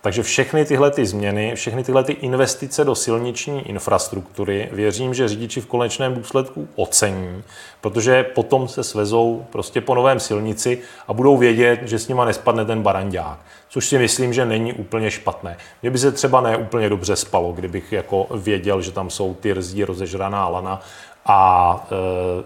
Takže 0.00 0.22
všechny 0.22 0.64
tyhle 0.64 0.90
ty 0.90 1.06
změny, 1.06 1.52
všechny 1.54 1.84
tyhle 1.84 2.04
ty 2.04 2.12
investice 2.12 2.84
do 2.84 2.94
silniční 2.94 3.68
infrastruktury, 3.68 4.68
věřím, 4.72 5.14
že 5.14 5.28
řidiči 5.28 5.60
v 5.60 5.66
konečném 5.66 6.14
důsledku 6.14 6.68
ocení, 6.76 7.42
protože 7.80 8.22
potom 8.22 8.68
se 8.68 8.84
svezou 8.84 9.46
prostě 9.50 9.80
po 9.80 9.94
novém 9.94 10.20
silnici 10.20 10.78
a 11.08 11.12
budou 11.12 11.36
vědět, 11.36 11.80
že 11.82 11.98
s 11.98 12.08
nima 12.08 12.24
nespadne 12.24 12.64
ten 12.64 12.82
barandák. 12.82 13.38
Což 13.68 13.86
si 13.86 13.98
myslím, 13.98 14.32
že 14.32 14.44
není 14.44 14.72
úplně 14.72 15.10
špatné. 15.10 15.56
Mně 15.82 15.90
by 15.90 15.98
se 15.98 16.12
třeba 16.12 16.40
ne 16.40 16.56
úplně 16.56 16.88
dobře 16.88 17.16
spalo, 17.16 17.52
kdybych 17.52 17.92
jako 17.92 18.26
věděl, 18.34 18.82
že 18.82 18.92
tam 18.92 19.10
jsou 19.10 19.34
ty 19.34 19.52
rzí 19.52 19.84
rozežraná 19.84 20.48
lana 20.48 20.80
a 21.26 21.86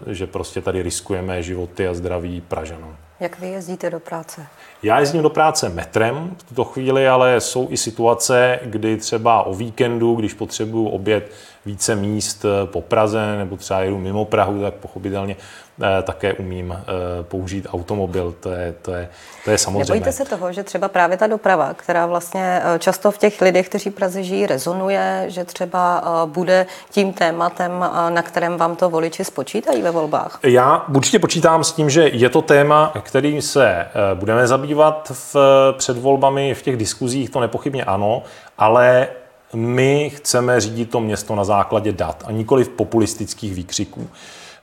e, 0.09 0.13
že 0.13 0.27
prostě 0.27 0.61
tady 0.61 0.81
riskujeme 0.81 1.43
životy 1.43 1.87
a 1.87 1.93
zdraví 1.93 2.41
Pražanů. 2.41 2.95
Jak 3.19 3.39
vy 3.39 3.47
jezdíte 3.47 3.89
do 3.89 3.99
práce? 3.99 4.47
Já 4.83 4.99
jezdím 4.99 5.21
do 5.21 5.29
práce 5.29 5.69
metrem 5.69 6.35
v 6.37 6.43
tuto 6.43 6.63
chvíli, 6.63 7.07
ale 7.07 7.41
jsou 7.41 7.67
i 7.69 7.77
situace, 7.77 8.59
kdy 8.63 8.97
třeba 8.97 9.43
o 9.43 9.53
víkendu, 9.53 10.15
když 10.15 10.33
potřebuju 10.33 10.87
obět 10.87 11.31
více 11.65 11.95
míst 11.95 12.45
eh, 12.45 12.67
po 12.67 12.81
Praze 12.81 13.37
nebo 13.37 13.57
třeba 13.57 13.79
jedu 13.79 13.97
mimo 13.97 14.25
Prahu, 14.25 14.61
tak 14.61 14.73
pochopitelně 14.73 15.35
eh, 15.81 16.03
také 16.03 16.33
umím 16.33 16.71
eh, 16.71 16.83
použít 17.23 17.67
automobil. 17.73 18.35
To 18.39 18.51
je, 18.51 18.73
to 18.81 18.93
je, 18.93 19.09
to 19.45 19.51
je 19.51 19.57
samozřejmě. 19.57 19.79
Nebojíte 19.79 20.11
se 20.11 20.25
toho, 20.25 20.53
že 20.53 20.63
třeba 20.63 20.87
právě 20.87 21.17
ta 21.17 21.27
doprava, 21.27 21.73
která 21.73 22.05
vlastně 22.05 22.61
často 22.79 23.11
v 23.11 23.17
těch 23.17 23.41
lidech, 23.41 23.69
kteří 23.69 23.89
v 23.89 23.93
Praze 23.93 24.23
žijí, 24.23 24.45
rezonuje, 24.45 25.25
že 25.27 25.43
třeba 25.43 26.03
bude 26.25 26.65
tím 26.89 27.13
tématem, 27.13 27.85
na 28.09 28.21
kterém 28.21 28.57
vám 28.57 28.75
to 28.75 28.89
voliči 28.89 29.25
spočítají 29.25 29.81
ve 29.81 29.91
volbách? 29.91 30.39
Já 30.43 30.85
určitě 30.95 31.19
počítám 31.19 31.63
s 31.63 31.71
tím, 31.71 31.89
že 31.89 32.07
je 32.07 32.29
to 32.29 32.41
téma, 32.41 32.93
kterým 33.01 33.41
se 33.41 33.87
budeme 34.13 34.47
zabývat 34.47 34.72
v, 35.11 35.35
před 35.77 35.97
volbami 35.97 36.53
v 36.53 36.61
těch 36.61 36.77
diskuzích, 36.77 37.29
to 37.29 37.39
nepochybně 37.39 37.83
ano, 37.83 38.23
ale 38.57 39.07
my 39.53 40.09
chceme 40.15 40.61
řídit 40.61 40.89
to 40.89 40.99
město 40.99 41.35
na 41.35 41.43
základě 41.43 41.91
dat 41.91 42.23
a 42.27 42.31
nikoli 42.31 42.63
v 42.63 42.69
populistických 42.69 43.53
výkřiků. 43.55 44.09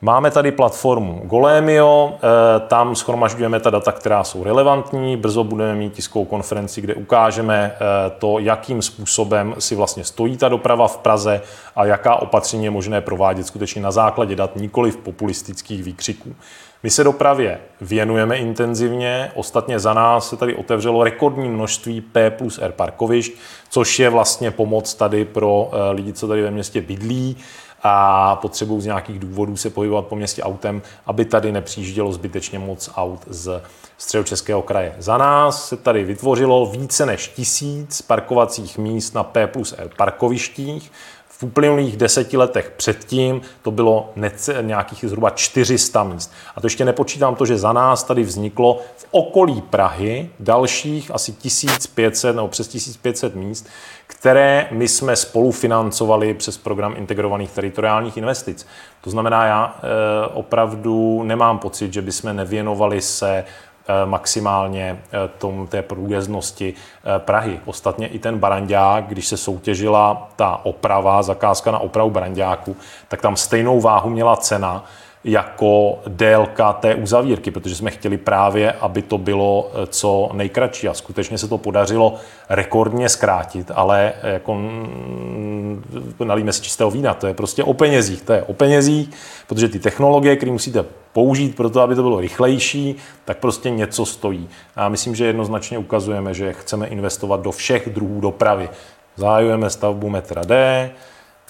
Máme 0.03 0.31
tady 0.31 0.53
platformu 0.53 1.23
Golemio, 1.25 2.12
eh, 2.14 2.61
tam 2.61 2.94
schromažďujeme 2.94 3.61
ta 3.61 3.70
data, 3.70 3.92
která 3.92 4.25
jsou 4.25 4.44
relevantní. 4.44 5.16
Brzo 5.16 5.44
budeme 5.44 5.75
mít 5.75 5.92
tiskovou 5.92 6.25
konferenci, 6.25 6.81
kde 6.81 6.94
ukážeme 6.94 7.73
eh, 7.75 8.11
to, 8.18 8.38
jakým 8.38 8.83
způsobem 8.83 9.55
si 9.59 9.75
vlastně 9.75 10.05
stojí 10.05 10.37
ta 10.37 10.49
doprava 10.49 10.88
v 10.88 10.99
Praze 10.99 11.42
a 11.77 11.85
jaká 11.85 12.14
opatření 12.14 12.64
je 12.64 12.70
možné 12.70 13.01
provádět 13.01 13.46
skutečně 13.46 13.83
na 13.83 13.90
základě 13.90 14.37
dat, 14.37 14.57
nikoli 14.57 14.90
v 14.90 14.96
populistických 14.96 15.83
výkřiků. 15.83 16.35
My 16.83 16.90
se 16.90 17.05
dopravě 17.05 17.61
věnujeme 17.81 18.37
intenzivně, 18.37 19.33
ostatně 19.35 19.79
za 19.79 19.95
nás 19.95 20.29
se 20.29 20.37
tady 20.37 20.55
otevřelo 20.55 21.05
rekordní 21.05 21.49
množství 21.49 22.01
P 22.01 22.31
plus 22.31 22.59
R 22.59 22.73
parkovišť, 22.73 23.33
což 23.71 23.99
je 23.99 24.11
vlastně 24.11 24.51
pomoc 24.51 24.95
tady 24.95 25.25
pro 25.25 25.71
eh, 25.73 25.93
lidi, 25.93 26.12
co 26.12 26.29
tady 26.29 26.43
ve 26.43 26.51
městě 26.51 26.81
bydlí 26.81 27.37
a 27.83 28.37
potřebují 28.37 28.81
z 28.81 28.87
nějakých 28.87 29.19
důvodů 29.19 29.57
se 29.57 29.71
pohybovat 29.71 30.07
po 30.07 30.16
městě 30.16 30.43
autem, 30.43 30.83
aby 31.07 31.25
tady 31.25 31.53
nepřijíždělo 31.53 32.12
zbytečně 32.12 32.59
moc 32.59 32.90
aut 32.97 33.21
z 33.27 33.62
středočeského 33.99 34.62
kraje. 34.62 34.95
Za 34.99 35.19
nás 35.19 35.69
se 35.69 35.77
tady 35.77 36.05
vytvořilo 36.05 36.66
více 36.66 37.07
než 37.07 37.29
tisíc 37.29 38.03
parkovacích 38.03 38.79
míst 38.79 39.14
na 39.14 39.25
P 39.25 39.47
plus 39.47 39.75
R 39.79 39.90
parkovištích. 39.97 40.93
V 41.40 41.42
uplynulých 41.42 41.96
deseti 41.96 42.37
letech 42.37 42.72
předtím 42.76 43.40
to 43.62 43.70
bylo 43.70 44.12
nějakých 44.61 45.05
zhruba 45.09 45.31
400 45.31 46.05
míst. 46.05 46.33
A 46.57 46.61
to 46.61 46.66
ještě 46.66 46.85
nepočítám 46.85 47.35
to, 47.35 47.46
že 47.46 47.59
za 47.59 47.72
nás 47.72 48.05
tady 48.05 48.22
vzniklo 48.22 48.81
v 48.96 49.07
okolí 49.11 49.61
Prahy 49.61 50.31
dalších 50.40 51.11
asi 51.14 51.33
1500 51.33 52.37
nebo 52.37 52.48
přes 52.48 52.68
1500 52.68 53.35
míst, 53.35 53.68
které 54.07 54.68
my 54.70 54.88
jsme 54.88 55.16
spolufinancovali 55.16 56.35
přes 56.35 56.59
program 56.59 56.94
integrovaných 56.96 57.50
teritoriálních 57.50 58.16
investic. 58.16 58.66
To 59.00 59.11
znamená, 59.11 59.46
já 59.46 59.76
e, 59.76 60.26
opravdu 60.26 61.22
nemám 61.22 61.59
pocit, 61.59 61.92
že 61.92 62.03
bychom 62.03 62.37
nevěnovali 62.37 63.00
se 63.00 63.44
Eh, 63.44 63.69
maximálně 64.05 64.99
eh, 65.07 65.31
tomu 65.38 65.66
té 65.66 65.83
průjezdnosti 65.83 66.75
eh, 66.75 67.19
Prahy. 67.19 67.61
Ostatně 67.64 68.09
i 68.09 68.19
ten 68.19 68.38
Barandák, 68.38 69.07
když 69.07 69.27
se 69.27 69.37
soutěžila 69.37 70.29
ta 70.37 70.61
oprava, 70.62 71.23
zakázka 71.23 71.71
na 71.71 71.79
opravu 71.79 72.11
Barandáku, 72.11 72.77
tak 73.09 73.23
tam 73.23 73.37
stejnou 73.37 73.81
váhu 73.81 74.11
měla 74.11 74.37
cena, 74.37 74.85
jako 75.24 75.98
délka 76.06 76.72
té 76.72 76.94
uzavírky, 76.94 77.50
protože 77.50 77.74
jsme 77.74 77.90
chtěli 77.90 78.18
právě, 78.18 78.72
aby 78.72 79.02
to 79.02 79.18
bylo 79.18 79.70
eh, 79.72 79.87
co 79.87 80.30
nejkratší 80.33 80.88
a 80.88 80.94
skutečně 80.94 81.38
se 81.38 81.48
to 81.48 81.59
podařilo 81.59 82.14
rekordně 82.48 83.09
zkrátit, 83.09 83.70
ale 83.74 84.12
eh, 84.22 84.33
jako 84.33 84.54
mm, 84.54 85.85
nalíme 86.24 86.52
si 86.52 86.62
čistého 86.62 86.90
vína, 86.90 87.14
to 87.14 87.26
je 87.26 87.35
prostě 87.35 87.64
o 87.64 87.74
penězích, 87.74 88.22
to 88.22 88.33
je 88.33 88.42
o 88.42 88.52
penězích, 88.52 89.11
protože 89.46 89.68
ty 89.68 89.78
technologie, 89.78 90.37
které 90.37 90.52
musíte 90.52 90.85
použít 91.12 91.56
pro 91.56 91.70
to, 91.70 91.80
aby 91.80 91.94
to 91.94 92.02
bylo 92.02 92.20
rychlejší, 92.20 92.96
tak 93.24 93.38
prostě 93.38 93.70
něco 93.70 94.06
stojí. 94.06 94.48
A 94.76 94.88
myslím, 94.88 95.14
že 95.14 95.26
jednoznačně 95.26 95.78
ukazujeme, 95.78 96.35
že 96.35 96.52
chceme 96.52 96.87
investovat 96.87 97.40
do 97.40 97.50
všech 97.50 97.90
druhů 97.90 98.20
dopravy. 98.20 98.68
Zájujeme 99.16 99.70
stavbu 99.70 100.09
metra 100.09 100.42
D, 100.44 100.90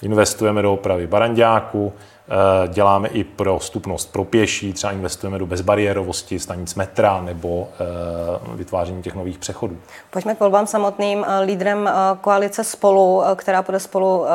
investujeme 0.01 0.61
do 0.61 0.73
opravy 0.73 1.07
Barandáku, 1.07 1.93
Eh, 2.31 2.67
děláme 2.67 3.07
i 3.07 3.23
pro 3.23 3.59
vstupnost 3.59 4.11
pro 4.11 4.23
pěší, 4.23 4.73
třeba 4.73 4.93
investujeme 4.93 5.39
do 5.39 5.45
bezbariérovosti 5.45 6.39
stanic 6.39 6.75
metra 6.75 7.21
nebo 7.21 7.69
eh, 7.73 8.55
vytváření 8.55 9.03
těch 9.03 9.15
nových 9.15 9.37
přechodů. 9.37 9.77
Pojďme 10.09 10.35
k 10.35 10.39
volbám 10.39 10.67
samotným. 10.67 11.25
Eh, 11.27 11.39
lídrem 11.39 11.89
koalice 12.21 12.63
Spolu, 12.63 13.23
která 13.35 13.61
bude 13.61 13.79
spolu 13.79 14.25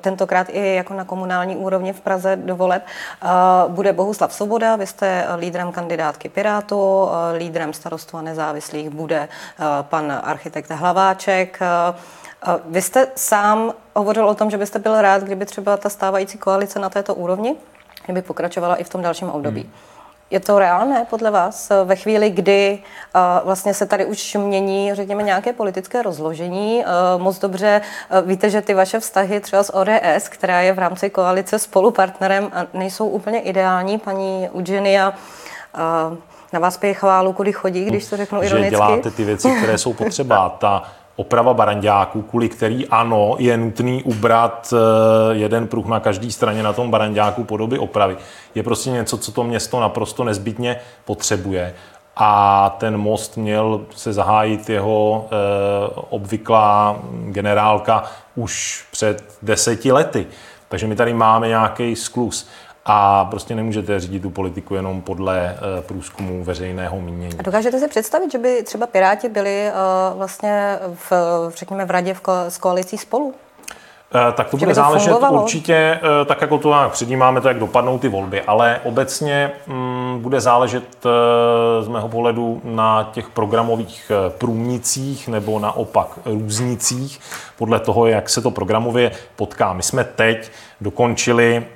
tentokrát 0.00 0.46
i 0.50 0.74
jako 0.74 0.94
na 0.94 1.04
komunální 1.04 1.56
úrovni 1.56 1.92
v 1.92 2.00
Praze 2.00 2.36
do 2.36 2.56
voleb, 2.56 2.82
bude 3.68 3.92
Bohuslav 3.92 4.32
Svoboda. 4.32 4.76
Vy 4.76 4.86
jste 4.86 5.26
lídrem 5.38 5.72
kandidátky 5.72 6.28
Pirátu, 6.28 7.08
lídrem 7.36 7.72
starostů 7.72 8.16
a 8.16 8.22
nezávislých 8.22 8.90
bude 8.90 9.28
pan 9.82 10.20
architekt 10.24 10.70
Hlaváček. 10.70 11.58
Vy 12.64 12.82
jste 12.82 13.06
sám 13.16 13.72
hovořil 13.96 14.28
o 14.28 14.34
tom, 14.34 14.50
že 14.50 14.58
byste 14.58 14.78
byl 14.78 15.02
rád, 15.02 15.22
kdyby 15.22 15.46
třeba 15.46 15.76
ta 15.76 15.88
stávající 15.88 16.38
koalice 16.38 16.78
na 16.78 16.90
této 16.90 17.14
úrovni, 17.14 17.56
kdyby 18.04 18.22
pokračovala 18.22 18.76
i 18.76 18.84
v 18.84 18.88
tom 18.88 19.02
dalším 19.02 19.30
období. 19.30 19.60
Hmm. 19.60 19.70
Je 20.30 20.40
to 20.40 20.58
reálné 20.58 21.06
podle 21.10 21.30
vás 21.30 21.72
ve 21.84 21.96
chvíli, 21.96 22.30
kdy 22.30 22.78
uh, 23.14 23.20
vlastně 23.46 23.74
se 23.74 23.86
tady 23.86 24.04
už 24.04 24.34
mění, 24.34 24.94
řekněme, 24.94 25.22
nějaké 25.22 25.52
politické 25.52 26.02
rozložení? 26.02 26.84
Uh, 27.16 27.22
moc 27.22 27.38
dobře 27.38 27.80
uh, 28.10 28.28
víte, 28.28 28.50
že 28.50 28.60
ty 28.60 28.74
vaše 28.74 29.00
vztahy 29.00 29.40
třeba 29.40 29.62
s 29.62 29.74
ODS, 29.74 30.28
která 30.28 30.60
je 30.60 30.72
v 30.72 30.78
rámci 30.78 31.10
koalice 31.10 31.58
spolupartnerem, 31.58 32.50
nejsou 32.74 33.08
úplně 33.08 33.40
ideální. 33.40 33.98
Paní 33.98 34.48
Udženia 34.52 35.14
na 36.52 36.60
vás 36.60 36.76
pěje 36.76 36.94
chválu, 36.94 37.32
kudy 37.32 37.52
chodí, 37.52 37.84
když 37.84 38.06
to 38.06 38.16
řeknu 38.16 38.42
ironicky. 38.42 38.64
Že 38.64 38.70
děláte 38.70 39.10
ty 39.10 39.24
věci, 39.24 39.50
které 39.56 39.78
jsou 39.78 39.92
potřeba. 39.92 40.48
Ta 40.58 40.82
oprava 41.16 41.54
barandáků, 41.54 42.22
kvůli 42.22 42.48
který 42.48 42.88
ano, 42.88 43.34
je 43.38 43.56
nutný 43.56 44.02
ubrat 44.02 44.74
eh, 44.74 45.34
jeden 45.34 45.66
pruh 45.66 45.86
na 45.86 46.00
každé 46.00 46.30
straně 46.30 46.62
na 46.62 46.72
tom 46.72 46.90
barandáku 46.90 47.44
podoby 47.44 47.78
opravy. 47.78 48.16
Je 48.54 48.62
prostě 48.62 48.90
něco, 48.90 49.18
co 49.18 49.32
to 49.32 49.44
město 49.44 49.80
naprosto 49.80 50.24
nezbytně 50.24 50.76
potřebuje. 51.04 51.74
A 52.16 52.76
ten 52.78 52.96
most 52.96 53.36
měl 53.36 53.80
se 53.96 54.12
zahájit 54.12 54.68
jeho 54.68 55.26
e, 55.26 55.36
obvyklá 56.10 56.98
generálka 57.24 58.04
už 58.34 58.84
před 58.90 59.38
deseti 59.42 59.92
lety. 59.92 60.26
Takže 60.68 60.86
my 60.86 60.96
tady 60.96 61.14
máme 61.14 61.48
nějaký 61.48 61.96
sklus 61.96 62.48
a 62.84 63.24
prostě 63.24 63.54
nemůžete 63.54 64.00
řídit 64.00 64.22
tu 64.22 64.30
politiku 64.30 64.74
jenom 64.74 65.00
podle 65.02 65.56
uh, 65.76 65.84
průzkumu 65.84 66.44
veřejného 66.44 67.00
mínění. 67.00 67.38
A 67.38 67.42
dokážete 67.42 67.78
si 67.78 67.88
představit, 67.88 68.32
že 68.32 68.38
by 68.38 68.62
třeba 68.62 68.86
Piráti 68.86 69.28
byli 69.28 69.70
uh, 69.70 70.18
vlastně 70.18 70.78
v, 70.94 71.12
řekněme, 71.56 71.84
v 71.84 71.90
radě 71.90 72.14
v 72.14 72.22
ko- 72.22 72.46
s 72.46 72.58
koalicí 72.58 72.98
spolu? 72.98 73.34
Eh, 74.28 74.32
tak 74.32 74.50
to 74.50 74.56
bude 74.56 74.74
záležet 74.74 75.10
fungovalo? 75.10 75.42
určitě, 75.42 76.00
tak 76.26 76.40
jako 76.40 76.58
to 76.58 76.74
předjímáme, 76.88 77.40
to 77.40 77.48
jak 77.48 77.58
dopadnou 77.58 77.98
ty 77.98 78.08
volby, 78.08 78.42
ale 78.42 78.80
obecně 78.84 79.50
mm, 79.66 80.18
bude 80.20 80.40
záležet 80.40 80.84
z 81.80 81.88
mého 81.88 82.08
pohledu 82.08 82.60
na 82.64 83.10
těch 83.12 83.28
programových 83.28 84.12
průmnicích 84.38 85.28
nebo 85.28 85.58
naopak 85.58 86.08
různicích, 86.24 87.20
podle 87.58 87.80
toho, 87.80 88.06
jak 88.06 88.28
se 88.28 88.42
to 88.42 88.50
programově 88.50 89.10
potká. 89.36 89.72
My 89.72 89.82
jsme 89.82 90.04
teď 90.04 90.50
dokončili 90.80 91.66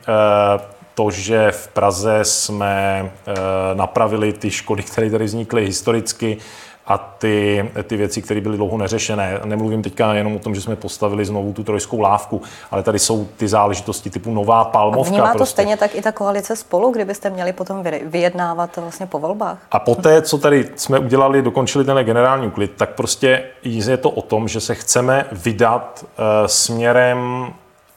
to, 0.96 1.10
že 1.10 1.50
v 1.50 1.68
Praze 1.68 2.18
jsme 2.22 3.02
eh, 3.04 3.34
napravili 3.74 4.32
ty 4.32 4.50
škody, 4.50 4.82
které 4.82 5.10
tady 5.10 5.24
vznikly 5.24 5.66
historicky 5.66 6.38
a 6.86 6.98
ty, 6.98 7.70
ty 7.82 7.96
věci, 7.96 8.22
které 8.22 8.40
byly 8.40 8.56
dlouho 8.56 8.78
neřešené. 8.78 9.40
Nemluvím 9.44 9.82
teďka 9.82 10.14
jenom 10.14 10.36
o 10.36 10.38
tom, 10.38 10.54
že 10.54 10.60
jsme 10.60 10.76
postavili 10.76 11.24
znovu 11.24 11.52
tu 11.52 11.64
trojskou 11.64 12.00
lávku, 12.00 12.42
ale 12.70 12.82
tady 12.82 12.98
jsou 12.98 13.28
ty 13.36 13.48
záležitosti 13.48 14.10
typu 14.10 14.34
nová 14.34 14.64
palmovka. 14.64 15.08
A 15.08 15.10
vnímá 15.10 15.32
to 15.32 15.36
prostě. 15.38 15.52
stejně 15.52 15.76
tak 15.76 15.94
i 15.94 16.02
ta 16.02 16.12
koalice 16.12 16.56
spolu, 16.56 16.90
kdybyste 16.90 17.30
měli 17.30 17.52
potom 17.52 17.84
vyjednávat 18.02 18.76
vlastně 18.76 19.06
po 19.06 19.18
volbách? 19.18 19.58
A 19.70 19.78
poté, 19.78 20.22
co 20.22 20.38
tady 20.38 20.68
jsme 20.76 20.98
udělali, 20.98 21.42
dokončili 21.42 21.84
ten 21.84 21.96
generální 21.96 22.46
úklid, 22.46 22.72
tak 22.76 22.90
prostě 22.90 23.42
je 23.62 23.96
to 23.96 24.10
o 24.10 24.22
tom, 24.22 24.48
že 24.48 24.60
se 24.60 24.74
chceme 24.74 25.26
vydat 25.32 26.04
uh, 26.04 26.46
směrem 26.46 27.46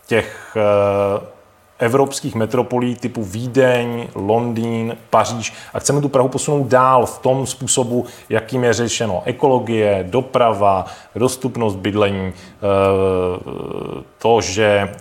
těch 0.08 0.58
uh, 1.22 1.39
evropských 1.80 2.36
metropolí 2.36 2.96
typu 2.96 3.24
Vídeň, 3.24 4.08
Londýn, 4.16 4.98
Paříž 5.10 5.54
a 5.74 5.80
chceme 5.80 6.02
tu 6.02 6.10
Prahu 6.10 6.30
posunout 6.30 6.68
dál 6.68 7.06
v 7.06 7.20
tom 7.20 7.48
způsobu, 7.48 8.06
jakým 8.30 8.64
je 8.64 8.74
řešeno 8.74 9.22
ekologie, 9.26 10.06
doprava, 10.10 10.86
dostupnost 11.16 11.76
bydlení, 11.76 12.34
eh, 12.34 12.64
to, 14.18 14.42
že 14.42 14.66
eh, 14.66 15.00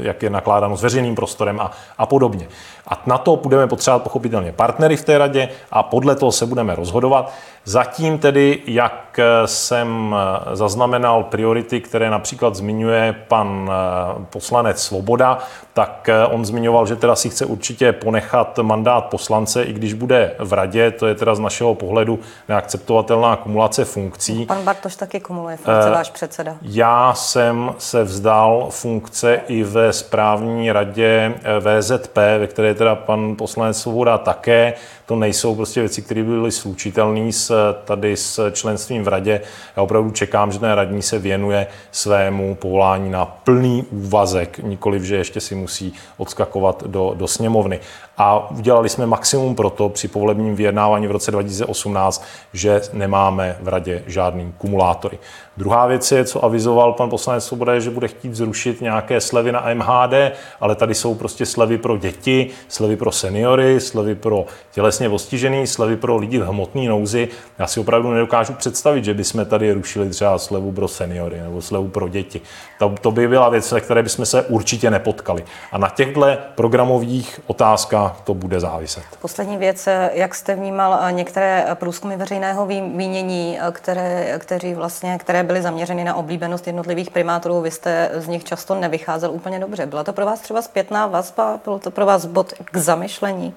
jak 0.00 0.22
je 0.22 0.30
nakládáno 0.30 0.76
s 0.76 0.82
veřejným 0.82 1.14
prostorem 1.14 1.60
a, 1.60 1.70
a 1.98 2.06
podobně. 2.06 2.48
A 2.88 3.02
na 3.06 3.18
to 3.18 3.36
budeme 3.36 3.66
potřebovat 3.66 4.02
pochopitelně 4.02 4.52
partnery 4.52 4.96
v 4.96 5.04
té 5.04 5.18
radě 5.18 5.48
a 5.70 5.82
podle 5.82 6.16
toho 6.16 6.32
se 6.32 6.46
budeme 6.46 6.74
rozhodovat. 6.74 7.32
Zatím 7.64 8.18
tedy, 8.18 8.62
jak 8.66 9.04
jsem 9.46 10.16
zaznamenal 10.52 11.22
priority, 11.22 11.80
které 11.80 12.10
například 12.10 12.54
zmiňuje 12.54 13.14
pan 13.28 13.70
eh, 13.72 14.24
poslanec 14.30 14.82
Svoboda, 14.82 15.38
tak 15.72 16.08
eh, 16.08 16.26
on 16.26 16.44
zmiňoval, 16.44 16.86
že 16.86 16.96
teda 16.96 17.16
si 17.16 17.30
chce 17.30 17.46
určitě 17.46 17.92
ponechat 17.92 18.58
mandát 18.58 19.04
poslance, 19.04 19.62
i 19.62 19.72
když 19.72 19.94
bude 19.94 20.34
v 20.38 20.52
radě, 20.52 20.90
to 20.90 21.06
je 21.06 21.14
teda 21.14 21.34
z 21.34 21.40
našeho 21.40 21.74
pohledu 21.74 22.18
neakceptovatelná 22.48 23.36
kumulace 23.36 23.84
funkcí. 23.84 24.46
Pan 24.46 24.62
Bartoš 24.62 24.96
taky 24.96 25.20
kumuluje 25.20 25.56
funkce, 25.56 25.90
váš 25.90 26.10
předseda. 26.10 26.56
Já 26.62 27.14
jsem 27.14 27.74
se 27.78 28.02
vzdal 28.02 28.66
funkce 28.70 29.40
i 29.48 29.62
ve 29.62 29.92
správní 29.92 30.72
radě 30.72 31.34
eh, 31.42 31.80
VZP, 31.80 32.16
ve 32.16 32.46
které 32.46 32.74
teda 32.74 32.94
pan 32.94 33.36
poslanec 33.36 33.80
Svoboda 33.80 34.18
také. 34.18 34.74
To 35.06 35.16
nejsou 35.16 35.54
prostě 35.54 35.80
věci, 35.80 36.02
které 36.02 36.22
by 36.22 36.28
byly 36.28 36.52
slučitelné 36.52 37.32
s, 37.32 37.74
tady 37.84 38.16
s 38.16 38.50
členstvím 38.50 39.04
v 39.04 39.08
radě. 39.08 39.40
Já 39.76 39.82
opravdu 39.82 40.10
čekám, 40.10 40.52
že 40.52 40.58
ten 40.58 40.72
radní 40.72 41.02
se 41.02 41.18
věnuje 41.18 41.66
svému 41.92 42.54
povolání 42.54 43.10
na 43.10 43.24
plný 43.24 43.84
úvazek, 43.90 44.58
nikoliv, 44.58 45.02
že 45.02 45.16
ještě 45.16 45.40
si 45.40 45.54
musí 45.54 45.92
odskakovat 46.16 46.84
do, 46.86 47.14
do 47.16 47.28
sněmovny 47.28 47.80
a 48.18 48.50
udělali 48.50 48.88
jsme 48.88 49.06
maximum 49.06 49.54
pro 49.54 49.70
to 49.70 49.88
při 49.88 50.08
povolebním 50.08 50.56
vyjednávání 50.56 51.06
v 51.06 51.10
roce 51.10 51.30
2018, 51.30 52.24
že 52.52 52.80
nemáme 52.92 53.56
v 53.60 53.68
radě 53.68 54.02
žádný 54.06 54.54
kumulátory. 54.58 55.18
Druhá 55.56 55.86
věc 55.86 56.12
je, 56.12 56.24
co 56.24 56.44
avizoval 56.44 56.92
pan 56.92 57.10
poslanec 57.10 57.44
Svoboda, 57.44 57.78
že 57.78 57.90
bude 57.90 58.08
chtít 58.08 58.34
zrušit 58.34 58.80
nějaké 58.80 59.20
slevy 59.20 59.52
na 59.52 59.64
MHD, 59.74 60.32
ale 60.60 60.74
tady 60.74 60.94
jsou 60.94 61.14
prostě 61.14 61.46
slevy 61.46 61.78
pro 61.78 61.96
děti, 61.96 62.50
slevy 62.68 62.96
pro 62.96 63.12
seniory, 63.12 63.80
slevy 63.80 64.14
pro 64.14 64.46
tělesně 64.94 65.10
postižený, 65.10 65.66
slevy 65.66 65.96
pro 65.96 66.16
lidi 66.16 66.38
v 66.38 66.46
hmotné 66.46 66.88
nouzi. 66.88 67.28
Já 67.58 67.66
si 67.66 67.80
opravdu 67.80 68.12
nedokážu 68.12 68.52
představit, 68.52 69.04
že 69.04 69.14
bychom 69.14 69.46
tady 69.46 69.72
rušili 69.72 70.10
třeba 70.10 70.38
slevu 70.38 70.72
pro 70.72 70.88
seniory 70.88 71.40
nebo 71.40 71.62
slevu 71.62 71.88
pro 71.88 72.08
děti. 72.08 72.40
To, 72.78 72.94
to 73.00 73.10
by 73.10 73.28
byla 73.28 73.48
věc, 73.48 73.72
ve 73.72 73.80
které 73.80 74.02
bychom 74.02 74.26
se 74.26 74.42
určitě 74.42 74.90
nepotkali. 74.90 75.44
A 75.72 75.78
na 75.78 75.88
těchto 75.88 76.26
programových 76.54 77.40
otázkách 77.46 78.20
to 78.24 78.34
bude 78.34 78.60
záviset. 78.60 79.04
Poslední 79.20 79.56
věc, 79.56 79.88
jak 80.12 80.34
jste 80.34 80.54
vnímal 80.54 80.98
eh, 81.00 81.12
některé 81.12 81.66
průzkumy 81.74 82.16
veřejného 82.16 82.66
mínění, 82.66 83.58
eh, 83.60 83.72
které, 83.72 84.38
kteří 84.38 84.74
vlastně, 84.74 85.18
které 85.18 85.42
byly 85.42 85.62
zaměřeny 85.62 86.04
na 86.04 86.14
oblíbenost 86.14 86.66
jednotlivých 86.66 87.10
primátorů, 87.10 87.60
vy 87.60 87.70
jste 87.70 88.10
z 88.14 88.28
nich 88.28 88.44
často 88.44 88.74
nevycházel 88.74 89.30
úplně 89.30 89.58
dobře. 89.58 89.86
Byla 89.86 90.04
to 90.04 90.12
pro 90.12 90.26
vás 90.26 90.40
třeba 90.40 90.62
zpětná 90.62 91.06
vazba? 91.06 91.60
Bylo 91.64 91.78
to 91.78 91.90
pro 91.90 92.06
vás 92.06 92.26
bod 92.26 92.52
k 92.64 92.76
zamyšlení? 92.76 93.54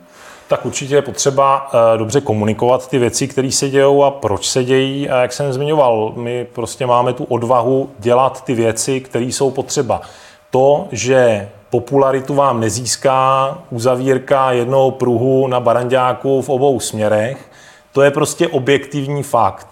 Tak 0.48 0.66
určitě 0.66 0.96
je 0.96 1.02
potřeba 1.02 1.70
eh, 1.74 1.98
dobře 1.98 2.22
komunikovat 2.22 2.90
ty 2.90 3.00
věci, 3.00 3.28
které 3.28 3.52
se 3.52 3.70
dějou 3.70 4.04
a 4.04 4.12
proč 4.12 4.50
se 4.50 4.64
dějí. 4.64 5.10
A 5.10 5.22
jak 5.22 5.34
jsem 5.34 5.54
zmiňoval, 5.54 6.14
my 6.16 6.48
prostě 6.54 6.86
máme 6.86 7.14
tu 7.14 7.24
odvahu 7.24 7.90
dělat 8.00 8.44
ty 8.44 8.54
věci, 8.54 9.02
které 9.02 9.26
jsou 9.26 9.52
potřeba. 9.52 10.02
To, 10.52 10.88
že 10.92 11.50
popularitu 11.70 12.36
vám 12.36 12.60
nezíská 12.60 13.58
uzavírka 13.70 14.52
jednoho 14.52 14.92
pruhu 14.92 15.48
na 15.48 15.60
Baranďáku 15.60 16.42
v 16.42 16.50
obou 16.50 16.80
směrech. 16.80 17.52
To 17.92 18.02
je 18.02 18.12
prostě 18.12 18.48
objektivní 18.48 19.24
fakt. 19.24 19.68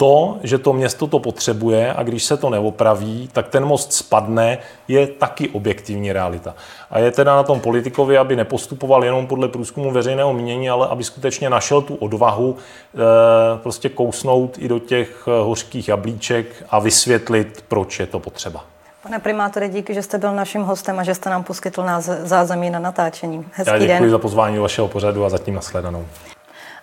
To, 0.00 0.38
že 0.42 0.58
to 0.58 0.72
město 0.72 1.06
to 1.06 1.18
potřebuje 1.18 1.94
a 1.94 2.02
když 2.02 2.24
se 2.24 2.36
to 2.36 2.50
neopraví, 2.50 3.28
tak 3.32 3.48
ten 3.48 3.64
most 3.64 3.92
spadne, 3.92 4.58
je 4.88 5.06
taky 5.06 5.48
objektivní 5.48 6.12
realita. 6.12 6.54
A 6.90 6.98
je 6.98 7.10
teda 7.10 7.36
na 7.36 7.42
tom 7.42 7.60
politikovi, 7.60 8.18
aby 8.18 8.36
nepostupoval 8.36 9.04
jenom 9.04 9.26
podle 9.26 9.48
průzkumu 9.48 9.90
veřejného 9.90 10.32
mínění, 10.32 10.70
ale 10.70 10.88
aby 10.88 11.04
skutečně 11.04 11.50
našel 11.50 11.82
tu 11.82 11.94
odvahu 11.94 12.56
e, 12.56 13.58
prostě 13.58 13.88
kousnout 13.88 14.58
i 14.58 14.68
do 14.68 14.78
těch 14.78 15.28
eh, 15.28 15.30
hořkých 15.42 15.88
jablíček 15.88 16.64
a 16.70 16.78
vysvětlit, 16.78 17.64
proč 17.68 18.00
je 18.00 18.06
to 18.06 18.18
potřeba. 18.18 18.64
Pane 19.02 19.18
primátore, 19.18 19.68
díky, 19.68 19.94
že 19.94 20.02
jste 20.02 20.18
byl 20.18 20.34
naším 20.34 20.62
hostem 20.62 20.98
a 20.98 21.02
že 21.02 21.14
jste 21.14 21.30
nám 21.30 21.44
poskytl 21.44 21.82
nás 21.82 22.04
zázemí 22.04 22.70
na 22.70 22.78
natáčení. 22.78 23.44
Hezký 23.52 23.72
Já 23.72 23.78
děkuji 23.78 24.00
den. 24.00 24.10
za 24.10 24.18
pozvání 24.18 24.56
do 24.56 24.62
vašeho 24.62 24.88
pořadu 24.88 25.24
a 25.24 25.28
zatím 25.28 25.54
nashledanou. 25.54 26.06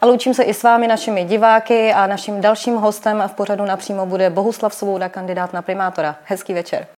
A 0.05 0.07
loučím 0.07 0.33
se 0.33 0.43
i 0.43 0.53
s 0.53 0.63
vámi, 0.63 0.87
našimi 0.87 1.23
diváky 1.23 1.93
a 1.93 2.07
naším 2.07 2.41
dalším 2.41 2.75
hostem 2.75 3.23
v 3.27 3.33
pořadu 3.33 3.65
napřímo 3.65 4.05
bude 4.05 4.29
Bohuslav 4.29 4.73
Svouda, 4.73 5.09
kandidát 5.09 5.53
na 5.53 5.61
primátora. 5.61 6.15
Hezký 6.23 6.53
večer. 6.53 6.87